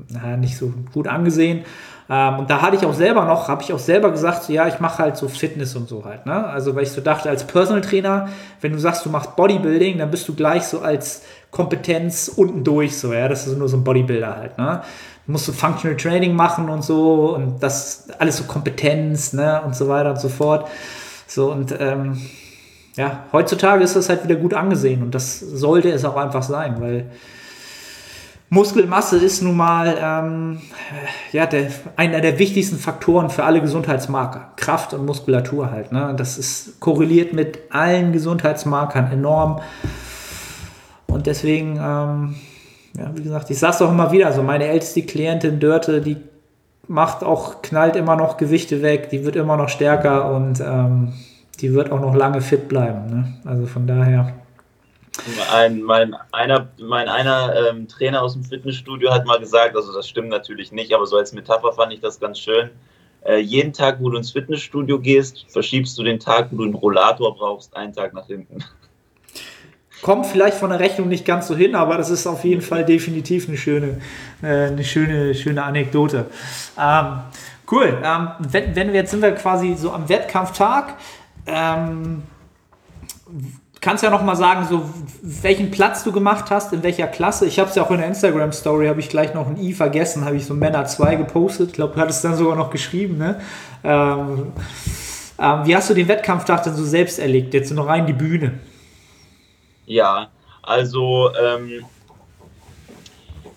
[0.08, 1.64] naja, nicht so gut angesehen.
[2.10, 4.68] Ähm, und da hatte ich auch selber noch, habe ich auch selber gesagt, so, ja,
[4.68, 6.26] ich mache halt so Fitness und so halt.
[6.26, 6.46] Ne?
[6.46, 8.28] Also weil ich so dachte, als Personal Trainer,
[8.60, 12.98] wenn du sagst, du machst Bodybuilding, dann bist du gleich so als Kompetenz unten durch,
[12.98, 14.58] so, ja, das ist nur so ein Bodybuilder halt.
[14.58, 14.82] Ne?
[15.26, 19.74] Du musst so Functional Training machen und so und das alles so Kompetenz, ne, und
[19.74, 20.68] so weiter und so fort.
[21.26, 22.20] So und ähm,
[22.96, 26.76] ja, heutzutage ist das halt wieder gut angesehen und das sollte es auch einfach sein,
[26.80, 27.06] weil
[28.54, 30.60] Muskelmasse ist nun mal ähm,
[31.32, 34.52] ja, der, einer der wichtigsten Faktoren für alle Gesundheitsmarker.
[34.56, 35.90] Kraft und Muskulatur halt.
[35.90, 36.14] Ne?
[36.16, 39.60] Das ist korreliert mit allen Gesundheitsmarkern enorm.
[41.08, 42.36] Und deswegen, ähm,
[42.96, 46.16] ja, wie gesagt, ich sage es auch immer wieder, also meine älteste Klientin Dörte, die
[46.86, 51.12] macht auch, knallt immer noch Gewichte weg, die wird immer noch stärker und ähm,
[51.60, 53.06] die wird auch noch lange fit bleiben.
[53.10, 53.34] Ne?
[53.44, 54.32] Also von daher.
[55.52, 60.08] Ein, mein einer, mein einer ähm, Trainer aus dem Fitnessstudio hat mal gesagt, also das
[60.08, 62.70] stimmt natürlich nicht, aber so als Metapher fand ich das ganz schön.
[63.24, 66.74] Äh, jeden Tag, wo du ins Fitnessstudio gehst, verschiebst du den Tag, wo du einen
[66.74, 68.62] Rollator brauchst, einen Tag nach hinten.
[70.02, 72.84] Kommt vielleicht von der Rechnung nicht ganz so hin, aber das ist auf jeden Fall
[72.84, 74.00] definitiv eine schöne,
[74.42, 76.26] äh, eine schöne, schöne Anekdote.
[76.78, 77.20] Ähm,
[77.70, 77.98] cool.
[78.04, 80.96] Ähm, wenn, wenn wir jetzt sind wir quasi so am Wettkampftag.
[81.46, 82.24] Ähm,
[83.84, 84.82] kannst ja noch mal sagen, so
[85.20, 87.44] welchen Platz du gemacht hast, in welcher Klasse.
[87.44, 89.74] Ich habe es ja auch in der Instagram Story, habe ich gleich noch ein i
[89.74, 91.68] vergessen, habe ich so Männer 2 gepostet.
[91.68, 93.18] Ich glaube, du hattest dann sogar noch geschrieben.
[93.18, 93.40] Ne?
[93.84, 94.52] Ähm,
[95.38, 97.52] ähm, wie hast du den Wettkampftag denn so selbst erlegt?
[97.52, 98.58] Jetzt noch rein die Bühne.
[99.84, 100.28] Ja,
[100.62, 101.84] also ähm,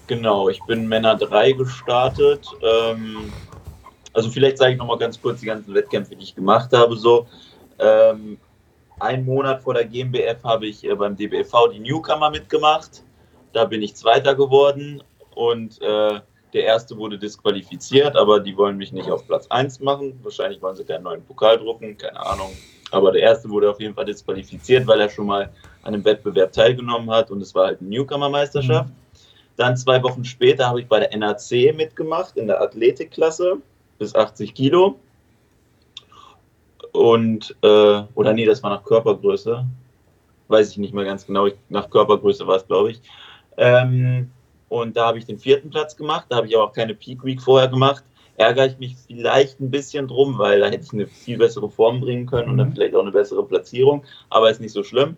[0.08, 2.46] genau, ich bin Männer 3 gestartet.
[2.62, 3.32] Ähm,
[4.12, 6.98] also vielleicht sage ich noch mal ganz kurz die ganzen Wettkämpfe, die ich gemacht habe.
[6.98, 7.28] So
[7.80, 8.38] ähm,
[9.00, 13.04] einen Monat vor der GmbF habe ich äh, beim DBV die Newcomer mitgemacht.
[13.54, 15.04] Da bin ich Zweiter geworden
[15.36, 16.20] und äh,
[16.54, 20.20] der erste wurde disqualifiziert, aber die wollen mich nicht auf Platz 1 machen.
[20.24, 22.52] Wahrscheinlich wollen sie keinen neuen Pokal drucken, keine Ahnung.
[22.91, 25.50] Aber der erste wurde auf jeden Fall disqualifiziert, weil er schon mal
[25.84, 28.89] an einem Wettbewerb teilgenommen hat und es war halt eine Newcomer-Meisterschaft.
[28.89, 28.95] Mhm.
[29.58, 33.58] Dann zwei Wochen später habe ich bei der NAC mitgemacht in der Athletikklasse
[33.98, 35.00] bis 80 Kilo.
[36.98, 39.64] Und, äh, oder nee, das war nach Körpergröße.
[40.48, 41.45] Weiß ich nicht mehr ganz genau.
[41.45, 43.02] Ich, nach Körpergröße war es, glaube ich.
[43.56, 44.32] Ähm,
[44.68, 46.26] und da habe ich den vierten Platz gemacht.
[46.30, 48.04] Da habe ich aber auch keine Peak Week vorher gemacht.
[48.38, 52.02] Ärgere ich mich vielleicht ein bisschen drum, weil da hätte ich eine viel bessere Form
[52.02, 52.74] bringen können und dann mhm.
[52.74, 54.04] vielleicht auch eine bessere Platzierung.
[54.32, 55.18] Aber ist nicht so schlimm.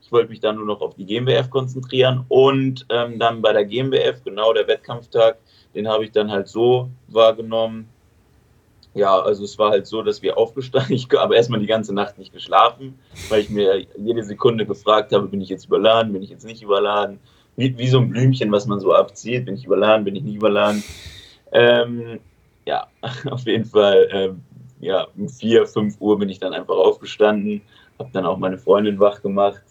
[0.00, 2.24] Ich wollte mich dann nur noch auf die GmbF konzentrieren.
[2.28, 5.36] Und ähm, dann bei der GmbF, genau der Wettkampftag,
[5.74, 7.86] den habe ich dann halt so wahrgenommen,
[8.98, 12.18] ja, also es war halt so, dass wir aufgestanden, ich habe erstmal die ganze Nacht
[12.18, 16.30] nicht geschlafen, weil ich mir jede Sekunde gefragt habe, bin ich jetzt überladen, bin ich
[16.30, 17.20] jetzt nicht überladen,
[17.56, 20.36] wie, wie so ein Blümchen, was man so abzieht, bin ich überladen, bin ich nicht
[20.36, 20.82] überladen.
[21.52, 22.18] Ähm,
[22.66, 22.88] ja,
[23.30, 24.42] auf jeden Fall, ähm,
[24.80, 27.62] ja, um vier, fünf Uhr bin ich dann einfach aufgestanden,
[27.98, 29.62] habe dann auch meine Freundin wach gemacht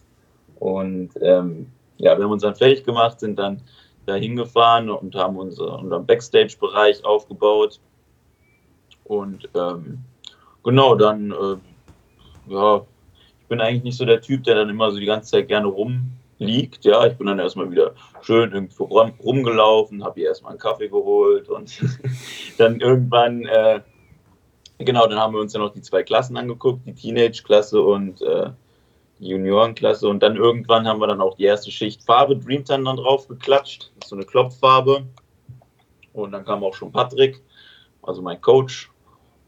[0.59, 1.67] und ähm,
[1.97, 3.61] ja, wir haben uns dann fertig gemacht, sind dann
[4.05, 7.81] da hingefahren und haben unser, unseren Backstage-Bereich aufgebaut
[9.07, 9.99] und ähm,
[10.63, 12.81] genau, dann, äh, ja,
[13.41, 15.67] ich bin eigentlich nicht so der Typ, der dann immer so die ganze Zeit gerne
[15.67, 16.83] rumliegt.
[16.83, 20.89] Ja, ich bin dann erstmal wieder schön irgendwo rum, rumgelaufen, habe hier erstmal einen Kaffee
[20.89, 21.79] geholt und
[22.57, 23.79] dann irgendwann, äh,
[24.79, 28.49] genau, dann haben wir uns dann noch die zwei Klassen angeguckt, die Teenage-Klasse und äh,
[29.19, 30.07] die Juniorenklasse.
[30.07, 33.91] Und dann irgendwann haben wir dann auch die erste Schicht Farbe Dreamtime dann drauf geklatscht.
[34.03, 35.05] So eine Klopffarbe.
[36.13, 37.41] Und dann kam auch schon Patrick,
[38.01, 38.89] also mein Coach,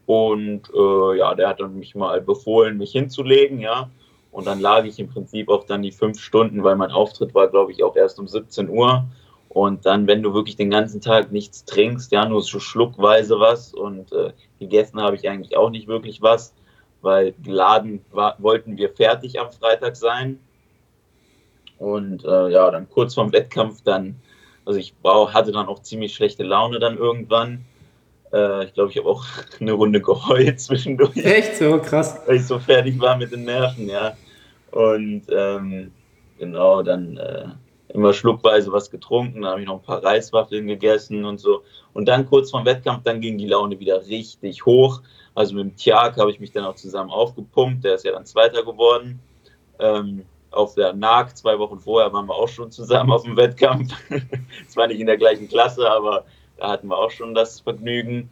[0.09, 3.91] und äh, ja, der hat dann mich mal befohlen, mich hinzulegen, ja.
[4.31, 7.47] Und dann lag ich im Prinzip auch dann die fünf Stunden, weil mein Auftritt war,
[7.47, 9.05] glaube ich, auch erst um 17 Uhr.
[9.49, 13.71] Und dann, wenn du wirklich den ganzen Tag nichts trinkst, ja, nur so schluckweise was
[13.71, 16.55] und äh, gegessen habe ich eigentlich auch nicht wirklich was,
[17.03, 20.39] weil geladen war, wollten wir fertig am Freitag sein.
[21.77, 24.15] Und äh, ja, dann kurz vorm Wettkampf dann,
[24.65, 27.63] also ich hatte dann auch ziemlich schlechte Laune dann irgendwann
[28.33, 29.25] äh, ich glaube, ich habe auch
[29.59, 31.17] eine Runde geheult zwischendurch.
[31.17, 32.19] Echt so, krass.
[32.25, 34.15] Weil ich so fertig war mit den Nerven, ja.
[34.71, 35.91] Und ähm,
[36.37, 37.45] genau, dann, äh,
[37.93, 41.63] immer schluckweise was getrunken, dann habe ich noch ein paar Reiswaffeln gegessen und so.
[41.93, 45.01] Und dann kurz vorm Wettkampf, dann ging die Laune wieder richtig hoch.
[45.35, 48.25] Also mit dem Tjag habe ich mich dann auch zusammen aufgepumpt, der ist ja dann
[48.25, 49.19] Zweiter geworden.
[49.79, 53.93] Ähm, auf der NAG, zwei Wochen vorher waren wir auch schon zusammen auf dem Wettkampf.
[54.67, 56.25] Zwar nicht in der gleichen Klasse, aber
[56.59, 58.29] da hatten wir auch schon das Vergnügen.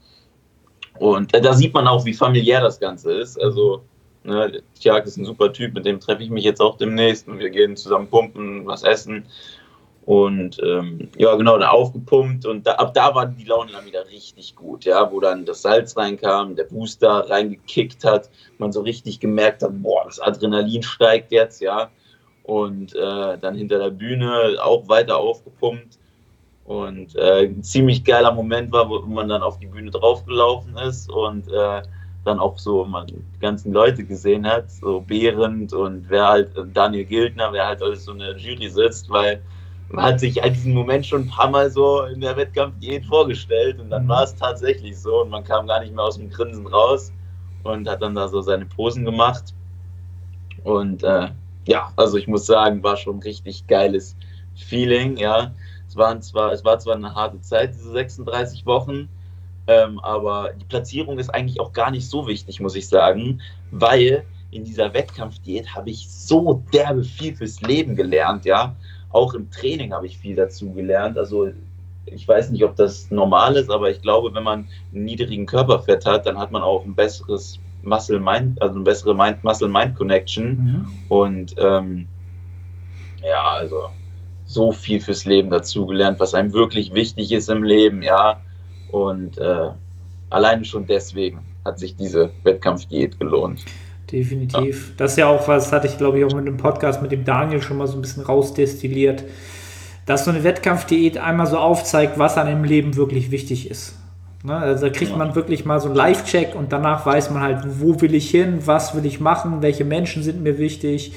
[0.99, 3.39] Und äh, da sieht man auch, wie familiär das Ganze ist.
[3.41, 3.84] Also,
[4.23, 7.39] ne, Tjag ist ein super Typ, mit dem treffe ich mich jetzt auch demnächst und
[7.39, 9.25] wir gehen zusammen pumpen, was essen.
[10.07, 14.07] Und ähm, ja, genau, dann aufgepumpt und da, ab da war die Laune dann wieder
[14.07, 19.19] richtig gut, ja, wo dann das Salz reinkam, der Booster reingekickt hat, man so richtig
[19.19, 21.91] gemerkt hat, boah, das Adrenalin steigt jetzt, ja.
[22.43, 25.99] Und äh, dann hinter der Bühne auch weiter aufgepumpt.
[26.68, 31.09] Und äh, ein ziemlich geiler Moment war, wo man dann auf die Bühne draufgelaufen ist
[31.09, 31.82] und äh,
[32.26, 37.05] dann auch so man die ganzen Leute gesehen hat, so Behrend und wer halt, Daniel
[37.05, 39.41] Gildner, wer halt alles so in der Jury sitzt, weil
[39.88, 43.80] man hat sich halt diesen Moment schon ein paar Mal so in der Wettkampfdiät vorgestellt
[43.80, 46.68] und dann war es tatsächlich so und man kam gar nicht mehr aus dem Grinsen
[46.68, 47.13] raus
[47.63, 49.53] und hat dann da so seine Posen gemacht.
[50.65, 51.30] Und äh,
[51.65, 54.18] ja, also ich muss sagen, war schon ein richtig geiles
[54.53, 55.53] Feeling, ja
[55.97, 59.09] waren zwar, es war zwar eine harte Zeit, diese 36 Wochen,
[59.67, 63.41] ähm, aber die Platzierung ist eigentlich auch gar nicht so wichtig, muss ich sagen,
[63.71, 68.75] weil in dieser Wettkampfdiät habe ich so derbe viel fürs Leben gelernt, ja.
[69.09, 71.17] Auch im Training habe ich viel dazu gelernt.
[71.17, 71.49] Also
[72.05, 76.05] ich weiß nicht, ob das normal ist, aber ich glaube, wenn man einen niedrigen Körperfett
[76.05, 80.47] hat, dann hat man auch ein besseres Muscle-Mind, also eine bessere Muscle-Mind-Connection.
[80.47, 80.87] Mhm.
[81.09, 82.07] Und ähm,
[83.21, 83.89] ja, also
[84.47, 88.41] so viel fürs Leben dazugelernt, was einem wirklich wichtig ist im Leben, ja.
[88.91, 89.69] Und äh,
[90.29, 93.63] alleine schon deswegen hat sich diese Wettkampfdiät gelohnt.
[94.09, 94.87] Definitiv.
[94.87, 94.93] Ja.
[94.97, 97.25] Das ist ja auch was, hatte ich glaube ich auch mit dem Podcast mit dem
[97.25, 99.25] Daniel schon mal so ein bisschen rausdestilliert,
[100.05, 103.99] dass so eine Wettkampfdiät einmal so aufzeigt, was an dem Leben wirklich wichtig ist.
[104.43, 104.55] Ne?
[104.55, 105.17] Also da kriegt ja.
[105.17, 108.59] man wirklich mal so einen Live-Check und danach weiß man halt, wo will ich hin,
[108.63, 111.11] was will ich machen, welche Menschen sind mir wichtig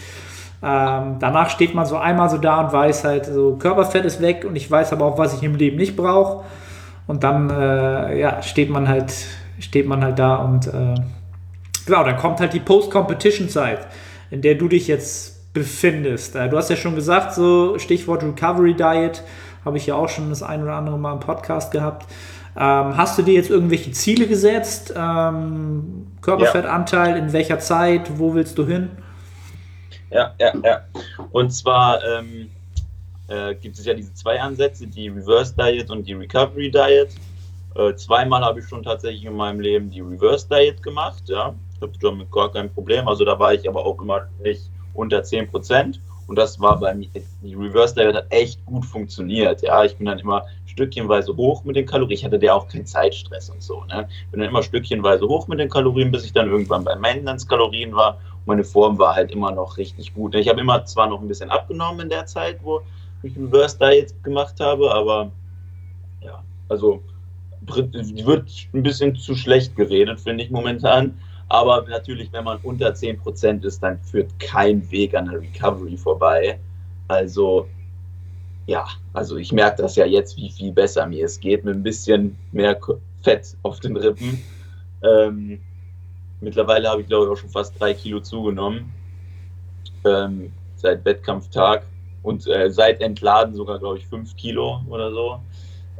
[0.63, 4.45] ähm, danach steht man so einmal so da und weiß halt, so Körperfett ist weg
[4.47, 6.45] und ich weiß aber auch, was ich im Leben nicht brauche.
[7.07, 9.13] Und dann äh, ja, steht man halt,
[9.59, 10.95] steht man halt da und äh,
[11.87, 13.87] genau, dann kommt halt die Post-Competition-Zeit,
[14.31, 16.37] in der du dich jetzt befindest.
[16.37, 19.23] Äh, du hast ja schon gesagt, so Stichwort Recovery Diet,
[19.65, 22.07] habe ich ja auch schon das ein oder andere Mal im Podcast gehabt.
[22.57, 24.93] Ähm, hast du dir jetzt irgendwelche Ziele gesetzt?
[24.97, 28.91] Ähm, Körperfettanteil, in welcher Zeit, wo willst du hin?
[30.11, 30.85] Ja, ja, ja.
[31.33, 32.51] Und zwar ähm,
[33.29, 37.11] äh, gibt es ja diese zwei Ansätze, die Reverse Diet und die Recovery Diet.
[37.77, 41.55] Äh, zweimal habe ich schon tatsächlich in meinem Leben die Reverse Diet gemacht, ja.
[41.77, 43.09] Ich habe damit gar kein Problem.
[43.09, 44.63] Also da war ich aber auch immer nicht
[44.95, 46.01] unter 10 Prozent.
[46.31, 47.09] Und das war bei mir,
[47.43, 49.63] die Reverse Diet hat echt gut funktioniert.
[49.63, 52.17] Ja, ich bin dann immer stückchenweise hoch mit den Kalorien.
[52.17, 53.83] Ich hatte ja auch keinen Zeitstress und so.
[53.87, 54.09] Ne?
[54.31, 58.19] Bin dann immer stückchenweise hoch mit den Kalorien, bis ich dann irgendwann bei Maintenance-Kalorien war
[58.47, 60.35] meine Form war halt immer noch richtig gut.
[60.35, 62.81] Ich habe immer zwar noch ein bisschen abgenommen in der Zeit, wo
[63.23, 65.31] ich Burst Diet gemacht habe, aber
[66.23, 67.03] ja, also
[67.61, 67.95] wird
[68.73, 71.21] ein bisschen zu schlecht geredet, finde ich momentan.
[71.51, 76.59] Aber natürlich, wenn man unter 10% ist, dann führt kein Weg an der Recovery vorbei.
[77.09, 77.67] Also,
[78.67, 81.83] ja, also ich merke das ja jetzt, wie viel besser mir es geht, mit ein
[81.83, 82.79] bisschen mehr
[83.23, 84.43] Fett auf den Rippen.
[85.03, 85.61] Ähm,
[86.41, 88.93] Mittlerweile habe ich, glaube ich, auch schon fast drei Kilo zugenommen.
[90.05, 91.85] Ähm, seit Wettkampftag
[92.23, 95.41] und äh, seit Entladen sogar, glaube ich, fünf Kilo oder so.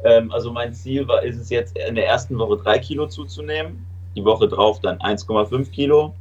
[0.03, 3.85] Ähm, also mein Ziel war, ist es jetzt in der ersten Woche drei Kilo zuzunehmen,
[4.15, 6.13] die Woche drauf dann 1,5 Kilo,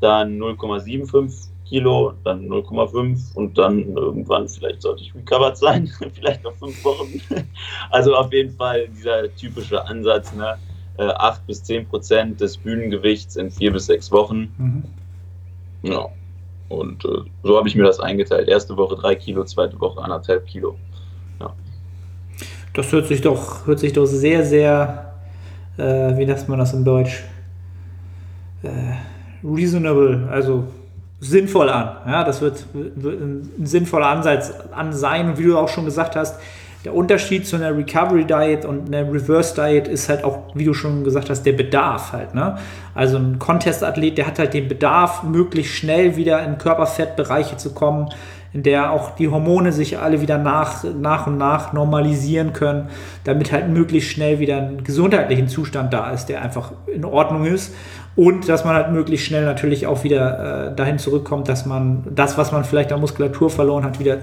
[0.00, 6.54] dann 0,75 Kilo, dann 0,5 und dann irgendwann, vielleicht sollte ich recovered sein, vielleicht noch
[6.54, 7.20] fünf Wochen.
[7.90, 10.56] Also auf jeden Fall dieser typische Ansatz, ne?
[10.98, 14.52] äh, 8 bis 10 Prozent des Bühnengewichts in vier bis sechs Wochen.
[14.58, 14.84] Mhm.
[15.82, 16.08] Ja.
[16.68, 18.48] Und äh, so habe ich mir das eingeteilt.
[18.48, 20.76] Erste Woche 3 Kilo, zweite Woche 1,5 Kilo.
[21.40, 21.52] Ja.
[22.72, 25.13] Das hört sich doch, hört sich doch sehr, sehr,
[25.76, 27.24] äh, wie nennt man das in Deutsch?
[28.62, 28.68] Äh,
[29.44, 30.64] reasonable, also
[31.20, 31.96] sinnvoll an.
[32.06, 35.30] Ja, das wird, wird ein sinnvoller Ansatz an sein.
[35.30, 36.38] Und wie du auch schon gesagt hast,
[36.84, 40.74] der Unterschied zu einer Recovery Diet und einer Reverse Diet ist halt auch, wie du
[40.74, 42.34] schon gesagt hast, der Bedarf halt.
[42.34, 42.58] Ne?
[42.94, 48.10] Also ein Contest-Athlet, der hat halt den Bedarf, möglichst schnell wieder in Körperfettbereiche zu kommen,
[48.54, 52.88] in der auch die Hormone sich alle wieder nach, nach und nach normalisieren können,
[53.24, 57.74] damit halt möglichst schnell wieder ein gesundheitlichen Zustand da ist, der einfach in Ordnung ist.
[58.14, 62.38] Und dass man halt möglichst schnell natürlich auch wieder äh, dahin zurückkommt, dass man das,
[62.38, 64.18] was man vielleicht an Muskulatur verloren hat, wieder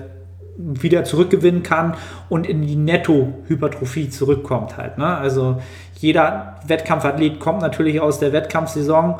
[0.58, 1.96] wieder zurückgewinnen kann
[2.30, 4.98] und in die Netto-Hypertrophie zurückkommt halt.
[4.98, 5.18] Ne?
[5.18, 5.58] Also
[5.98, 9.20] jeder Wettkampfathlet kommt natürlich aus der Wettkampfsaison.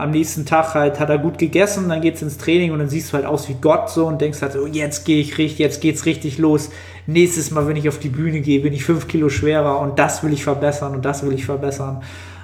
[0.00, 2.88] Am nächsten Tag halt hat er gut gegessen, dann geht es ins Training und dann
[2.88, 5.58] siehst du halt aus wie Gott so und denkst halt, oh, jetzt gehe ich richtig,
[5.58, 6.70] jetzt geht's richtig los.
[7.06, 10.22] Nächstes Mal, wenn ich auf die Bühne gehe, bin ich fünf Kilo schwerer und das
[10.22, 12.02] will ich verbessern und das will ich verbessern.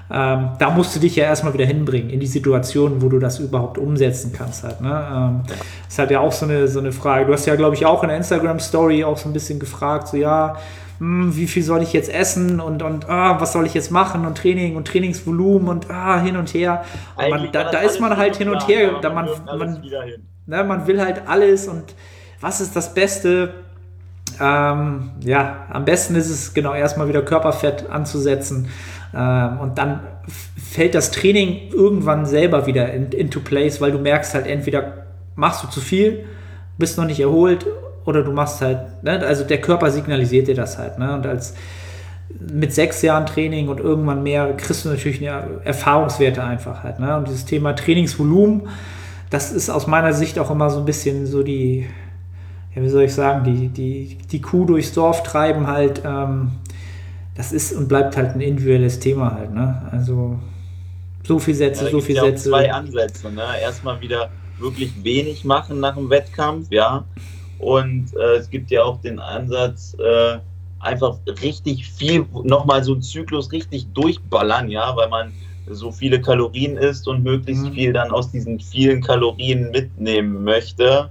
[0.08, 3.40] Ähm, da musst du dich ja erstmal wieder hinbringen in die Situation, wo du das
[3.40, 4.80] überhaupt umsetzen kannst halt.
[4.80, 5.06] Ne?
[5.12, 5.40] Ähm,
[5.88, 7.26] ist halt ja auch so eine, so eine Frage.
[7.26, 10.16] Du hast ja, glaube ich, auch in der Instagram-Story auch so ein bisschen gefragt, so
[10.16, 10.56] ja,
[10.98, 13.90] mh, hm, wie viel soll ich jetzt essen und, und ah, was soll ich jetzt
[13.90, 16.84] machen und Training und Trainingsvolumen und ah, hin und her.
[17.16, 18.92] Und man, da, da ist man halt hin und her.
[18.92, 19.82] Ja, da man, man,
[20.46, 21.94] ne, man will halt alles und
[22.40, 23.54] was ist das Beste?
[24.40, 28.68] Ähm, ja, am besten ist es genau erstmal wieder Körperfett anzusetzen
[29.14, 30.00] ähm, und dann
[30.56, 35.62] fällt das Training irgendwann selber wieder in, into place, weil du merkst halt entweder machst
[35.62, 36.24] du zu viel,
[36.76, 37.66] bist noch nicht erholt
[38.06, 39.20] oder du machst halt, ne?
[39.26, 40.98] also der Körper signalisiert dir das halt.
[40.98, 41.14] Ne?
[41.14, 41.54] Und als
[42.40, 46.98] mit sechs Jahren Training und irgendwann mehr kriegst du natürlich Erfahrungswerte einfach halt.
[46.98, 47.16] Ne?
[47.16, 48.68] Und dieses Thema Trainingsvolumen,
[49.30, 51.86] das ist aus meiner Sicht auch immer so ein bisschen so die,
[52.74, 56.02] ja, wie soll ich sagen, die, die, die Kuh durchs Dorf treiben halt.
[56.04, 56.52] Ähm,
[57.36, 59.52] das ist und bleibt halt ein individuelles Thema halt.
[59.52, 59.82] Ne?
[59.90, 60.38] Also
[61.22, 62.48] so viel Sätze, ja, so viel Sätze.
[62.50, 63.30] Zwei Ansätze.
[63.30, 63.42] Ne?
[63.60, 67.04] Erstmal wieder wirklich wenig machen nach dem Wettkampf, ja.
[67.58, 70.38] Und äh, es gibt ja auch den Ansatz, äh,
[70.80, 75.32] einfach richtig viel, nochmal so einen Zyklus richtig durchballern, ja, weil man
[75.68, 77.72] so viele Kalorien isst und möglichst mhm.
[77.72, 81.10] viel dann aus diesen vielen Kalorien mitnehmen möchte.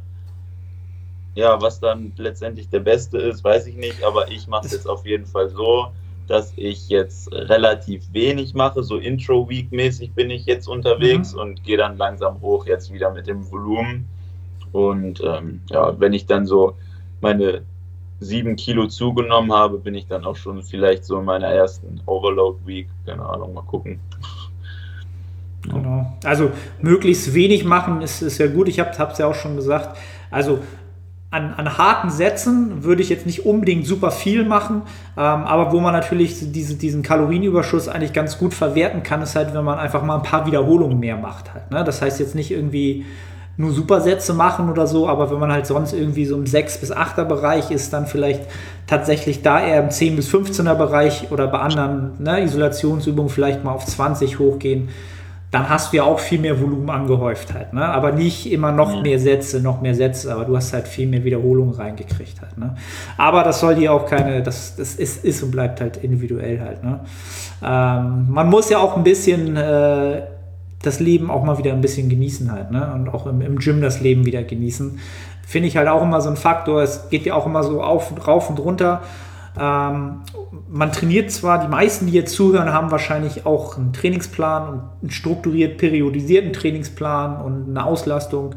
[1.33, 4.87] Ja, was dann letztendlich der Beste ist, weiß ich nicht, aber ich mache es jetzt
[4.87, 5.87] auf jeden Fall so,
[6.27, 8.83] dass ich jetzt relativ wenig mache.
[8.83, 11.39] So Intro-Week-mäßig bin ich jetzt unterwegs mhm.
[11.39, 14.07] und gehe dann langsam hoch jetzt wieder mit dem Volumen.
[14.71, 16.75] Und ähm, ja, wenn ich dann so
[17.21, 17.61] meine
[18.19, 22.87] sieben Kilo zugenommen habe, bin ich dann auch schon vielleicht so in meiner ersten Overload-Week.
[23.05, 23.99] Keine Ahnung, mal gucken.
[25.63, 26.13] Genau.
[26.23, 28.67] Also möglichst wenig machen ist, ist ja gut.
[28.67, 29.97] Ich habe es ja auch schon gesagt.
[30.31, 30.59] Also
[31.31, 34.83] an, an, harten Sätzen würde ich jetzt nicht unbedingt super viel machen,
[35.17, 39.53] ähm, aber wo man natürlich diese, diesen Kalorienüberschuss eigentlich ganz gut verwerten kann, ist halt,
[39.53, 41.53] wenn man einfach mal ein paar Wiederholungen mehr macht.
[41.53, 41.83] Halt, ne?
[41.83, 43.05] Das heißt jetzt nicht irgendwie
[43.57, 46.91] nur Supersätze machen oder so, aber wenn man halt sonst irgendwie so im 6 bis
[46.91, 48.41] 8er Bereich ist, dann vielleicht
[48.87, 53.71] tatsächlich da eher im 10 bis 15er Bereich oder bei anderen ne, Isolationsübungen vielleicht mal
[53.71, 54.89] auf 20 hochgehen
[55.55, 57.85] dann hast du ja auch viel mehr Volumen angehäuft halt, ne?
[57.85, 61.23] Aber nicht immer noch mehr Sätze, noch mehr Sätze, aber du hast halt viel mehr
[61.23, 62.75] Wiederholungen reingekriegt halt, ne?
[63.15, 66.83] Aber das soll dir auch keine, das, das ist, ist und bleibt halt individuell halt,
[66.83, 66.99] ne?
[67.63, 70.23] Ähm, man muss ja auch ein bisschen äh,
[70.81, 72.91] das Leben auch mal wieder ein bisschen genießen halt, ne?
[72.93, 74.99] Und auch im, im Gym das Leben wieder genießen.
[75.47, 76.81] Finde ich halt auch immer so ein Faktor.
[76.81, 79.01] Es geht ja auch immer so auf, rauf und runter.
[79.57, 80.21] Ähm,
[80.69, 85.11] man trainiert zwar, die meisten, die jetzt zuhören, haben wahrscheinlich auch einen Trainingsplan und einen
[85.11, 88.55] strukturiert periodisierten Trainingsplan und eine Auslastung.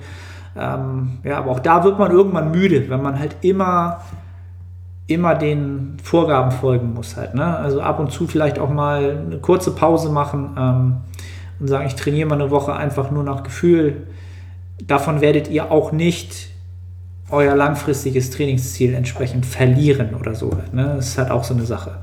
[0.56, 4.00] Ähm, ja, aber auch da wird man irgendwann müde, wenn man halt immer,
[5.06, 7.34] immer den Vorgaben folgen muss halt.
[7.34, 7.56] Ne?
[7.56, 10.96] Also ab und zu vielleicht auch mal eine kurze Pause machen ähm,
[11.60, 14.06] und sagen, ich trainiere mal eine Woche einfach nur nach Gefühl.
[14.82, 16.48] Davon werdet ihr auch nicht
[17.30, 20.50] euer langfristiges Trainingsziel entsprechend verlieren oder so.
[20.72, 20.94] Ne?
[20.96, 21.98] Das ist halt auch so eine Sache.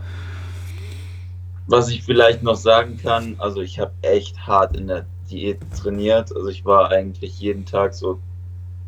[1.67, 6.35] Was ich vielleicht noch sagen kann, also ich habe echt hart in der Diät trainiert.
[6.35, 8.19] Also ich war eigentlich jeden Tag so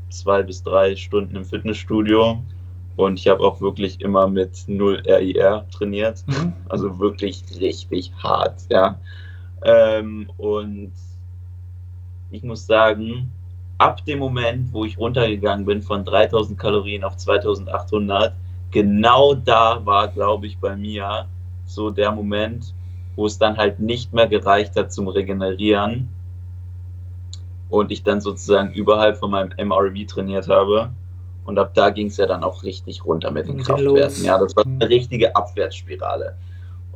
[0.10, 2.40] zwei bis drei Stunden im Fitnessstudio
[2.96, 6.24] und ich habe auch wirklich immer mit 0 RIR trainiert.
[6.28, 6.54] Mhm.
[6.70, 9.00] Also wirklich richtig hart, ja.
[9.64, 10.94] Ähm, und
[12.32, 13.32] ich muss sagen,
[13.78, 18.34] ab dem Moment, wo ich runtergegangen bin von 3000 Kalorien auf 2800,
[18.72, 21.28] genau da war, glaube ich, bei mir
[21.66, 22.74] so der Moment,
[23.16, 26.10] wo es dann halt nicht mehr gereicht hat zum Regenerieren
[27.70, 30.92] und ich dann sozusagen überhalb von meinem MRV trainiert habe.
[31.46, 34.24] Und ab da ging es ja dann auch richtig runter mit den Kraftwerten.
[34.24, 36.36] Ja, das war eine richtige Abwärtsspirale.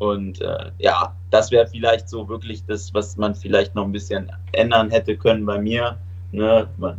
[0.01, 4.31] Und äh, ja, das wäre vielleicht so wirklich das, was man vielleicht noch ein bisschen
[4.51, 5.97] ändern hätte können bei mir
[6.31, 6.67] Ne?
[6.77, 6.97] Man,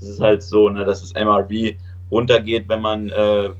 [0.00, 1.76] es ist halt so, ne, dass das MRV
[2.10, 3.50] runtergeht, wenn man äh,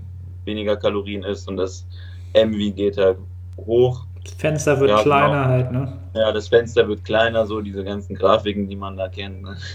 [0.45, 1.87] weniger Kalorien isst und das
[2.35, 3.19] MV geht halt
[3.57, 4.05] hoch.
[4.25, 5.49] Das Fenster wird ja, kleiner genau.
[5.49, 5.93] halt, ne?
[6.15, 9.43] Ja, das Fenster wird kleiner, so diese ganzen Grafiken, die man da kennt.
[9.43, 9.57] Ne?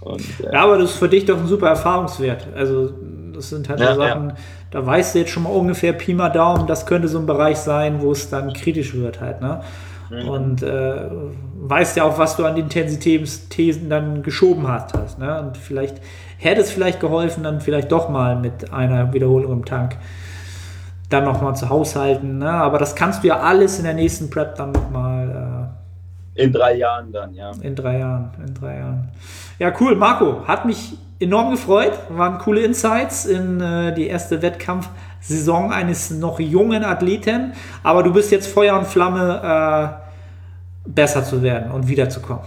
[0.00, 2.46] Und, äh, ja, aber das ist für dich doch ein super Erfahrungswert.
[2.54, 2.94] Also,
[3.34, 4.36] das sind halt ja, so Sachen, ja.
[4.70, 7.58] Da weißt du jetzt schon mal ungefähr Pi mal Daumen, das könnte so ein Bereich
[7.58, 9.60] sein, wo es dann kritisch wird halt, ne?
[10.10, 10.28] Mhm.
[10.28, 11.08] Und äh,
[11.60, 14.94] weißt ja auch, was du an Intensitätsthesen dann geschoben hast.
[14.94, 15.40] hast ne?
[15.40, 16.00] Und vielleicht
[16.38, 19.96] hätte es vielleicht geholfen, dann vielleicht doch mal mit einer Wiederholung im Tank
[21.08, 22.38] dann nochmal zu haushalten.
[22.38, 22.50] Ne?
[22.50, 25.70] Aber das kannst du ja alles in der nächsten Prep dann nochmal.
[26.34, 27.52] Äh, in drei Jahren dann, ja.
[27.60, 29.08] In drei Jahren, in drei Jahren.
[29.58, 30.46] Ja, cool, Marco.
[30.46, 31.92] Hat mich enorm gefreut.
[32.08, 37.52] Waren coole Insights in äh, die erste Wettkampfsaison eines noch jungen Athleten.
[37.82, 40.10] Aber du bist jetzt Feuer und Flamme, äh,
[40.84, 42.44] besser zu werden und wiederzukommen.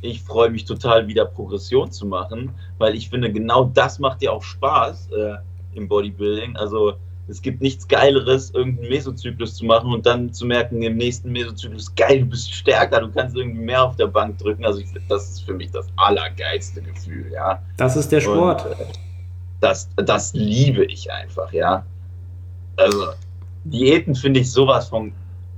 [0.00, 4.32] Ich freue mich total, wieder Progression zu machen, weil ich finde, genau das macht dir
[4.32, 6.56] auch Spaß äh, im Bodybuilding.
[6.56, 6.94] Also
[7.28, 11.94] es gibt nichts Geileres, irgendeinen Mesozyklus zu machen und dann zu merken, im nächsten Mesozyklus,
[11.94, 14.64] geil, du bist stärker, du kannst irgendwie mehr auf der Bank drücken.
[14.64, 17.62] Also ich, das ist für mich das allergeilste Gefühl, ja.
[17.76, 18.64] Das ist der Sport.
[18.64, 18.92] Und, äh,
[19.60, 21.84] das, das liebe ich einfach, ja.
[22.76, 23.08] Also
[23.64, 25.12] Diäten finde ich sowas von,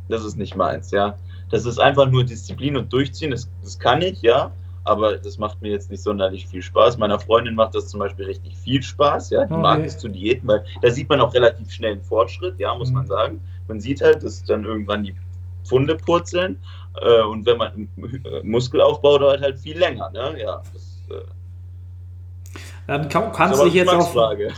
[0.08, 1.16] das ist nicht meins, ja.
[1.50, 4.52] Das ist einfach nur Disziplin und Durchziehen, das, das kann ich, ja
[4.84, 6.98] aber das macht mir jetzt nicht sonderlich viel Spaß.
[6.98, 9.62] Meiner Freundin macht das zum Beispiel richtig viel Spaß, ja, die okay.
[9.62, 12.88] mag es zu Diäten, weil da sieht man auch relativ schnell einen Fortschritt, ja, muss
[12.88, 12.94] mhm.
[12.94, 13.40] man sagen.
[13.68, 15.14] Man sieht halt, dass dann irgendwann die
[15.64, 16.58] Pfunde purzeln
[17.00, 21.22] äh, und wenn man äh, Muskelaufbau dauert halt viel länger, ne, ja, das, äh,
[22.90, 24.12] dann kann, kannst du dich jetzt auf,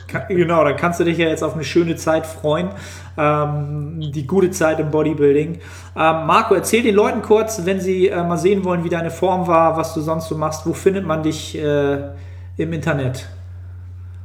[0.08, 2.70] kann, genau, dann kannst du dich ja jetzt auf eine schöne Zeit freuen,
[3.18, 5.56] ähm, die gute Zeit im Bodybuilding.
[5.56, 5.60] Ähm,
[5.94, 9.76] Marco, erzähl den Leuten kurz, wenn sie äh, mal sehen wollen, wie deine Form war,
[9.76, 10.64] was du sonst so machst.
[10.64, 12.08] Wo findet man dich äh,
[12.56, 13.28] im Internet?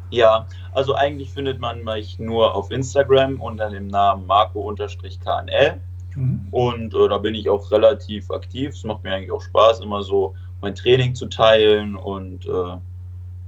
[0.09, 5.81] Ja, also eigentlich findet man mich nur auf Instagram unter dem Namen Marco-KNL.
[6.15, 6.47] Mhm.
[6.51, 8.69] Und äh, da bin ich auch relativ aktiv.
[8.69, 12.77] Es macht mir eigentlich auch Spaß, immer so mein Training zu teilen und äh,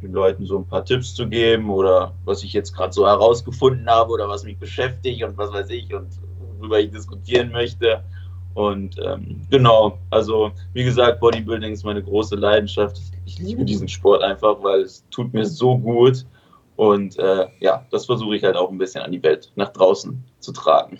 [0.02, 3.88] den Leuten so ein paar Tipps zu geben oder was ich jetzt gerade so herausgefunden
[3.88, 6.08] habe oder was mich beschäftigt und was weiß ich und
[6.58, 8.04] worüber ich diskutieren möchte.
[8.54, 13.00] Und ähm, genau, also wie gesagt, Bodybuilding ist meine große Leidenschaft.
[13.26, 16.26] Ich, liebe diesen Sport einfach, weil es tut mir so gut.
[16.76, 20.24] Und äh, ja, das versuche ich halt auch ein bisschen an die Welt nach draußen
[20.40, 20.98] zu tragen.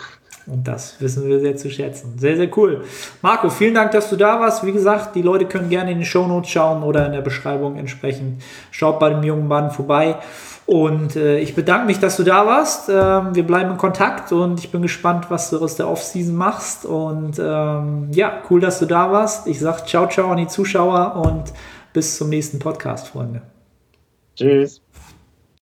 [0.52, 2.14] Und das wissen wir sehr zu schätzen.
[2.18, 2.84] Sehr, sehr cool.
[3.22, 4.66] Marco, vielen Dank, dass du da warst.
[4.66, 7.78] Wie gesagt, die Leute können gerne in den Show Notes schauen oder in der Beschreibung
[7.78, 8.42] entsprechend.
[8.72, 10.18] Schaut bei dem jungen Mann vorbei.
[10.66, 12.90] Und äh, ich bedanke mich, dass du da warst.
[12.90, 16.86] Ähm, wir bleiben in Kontakt und ich bin gespannt, was du aus der Offseason machst.
[16.86, 19.48] Und ähm, ja, cool, dass du da warst.
[19.48, 21.52] Ich sage ciao, ciao an die Zuschauer und
[21.92, 23.42] bis zum nächsten Podcast, Freunde.
[24.36, 24.82] Tschüss.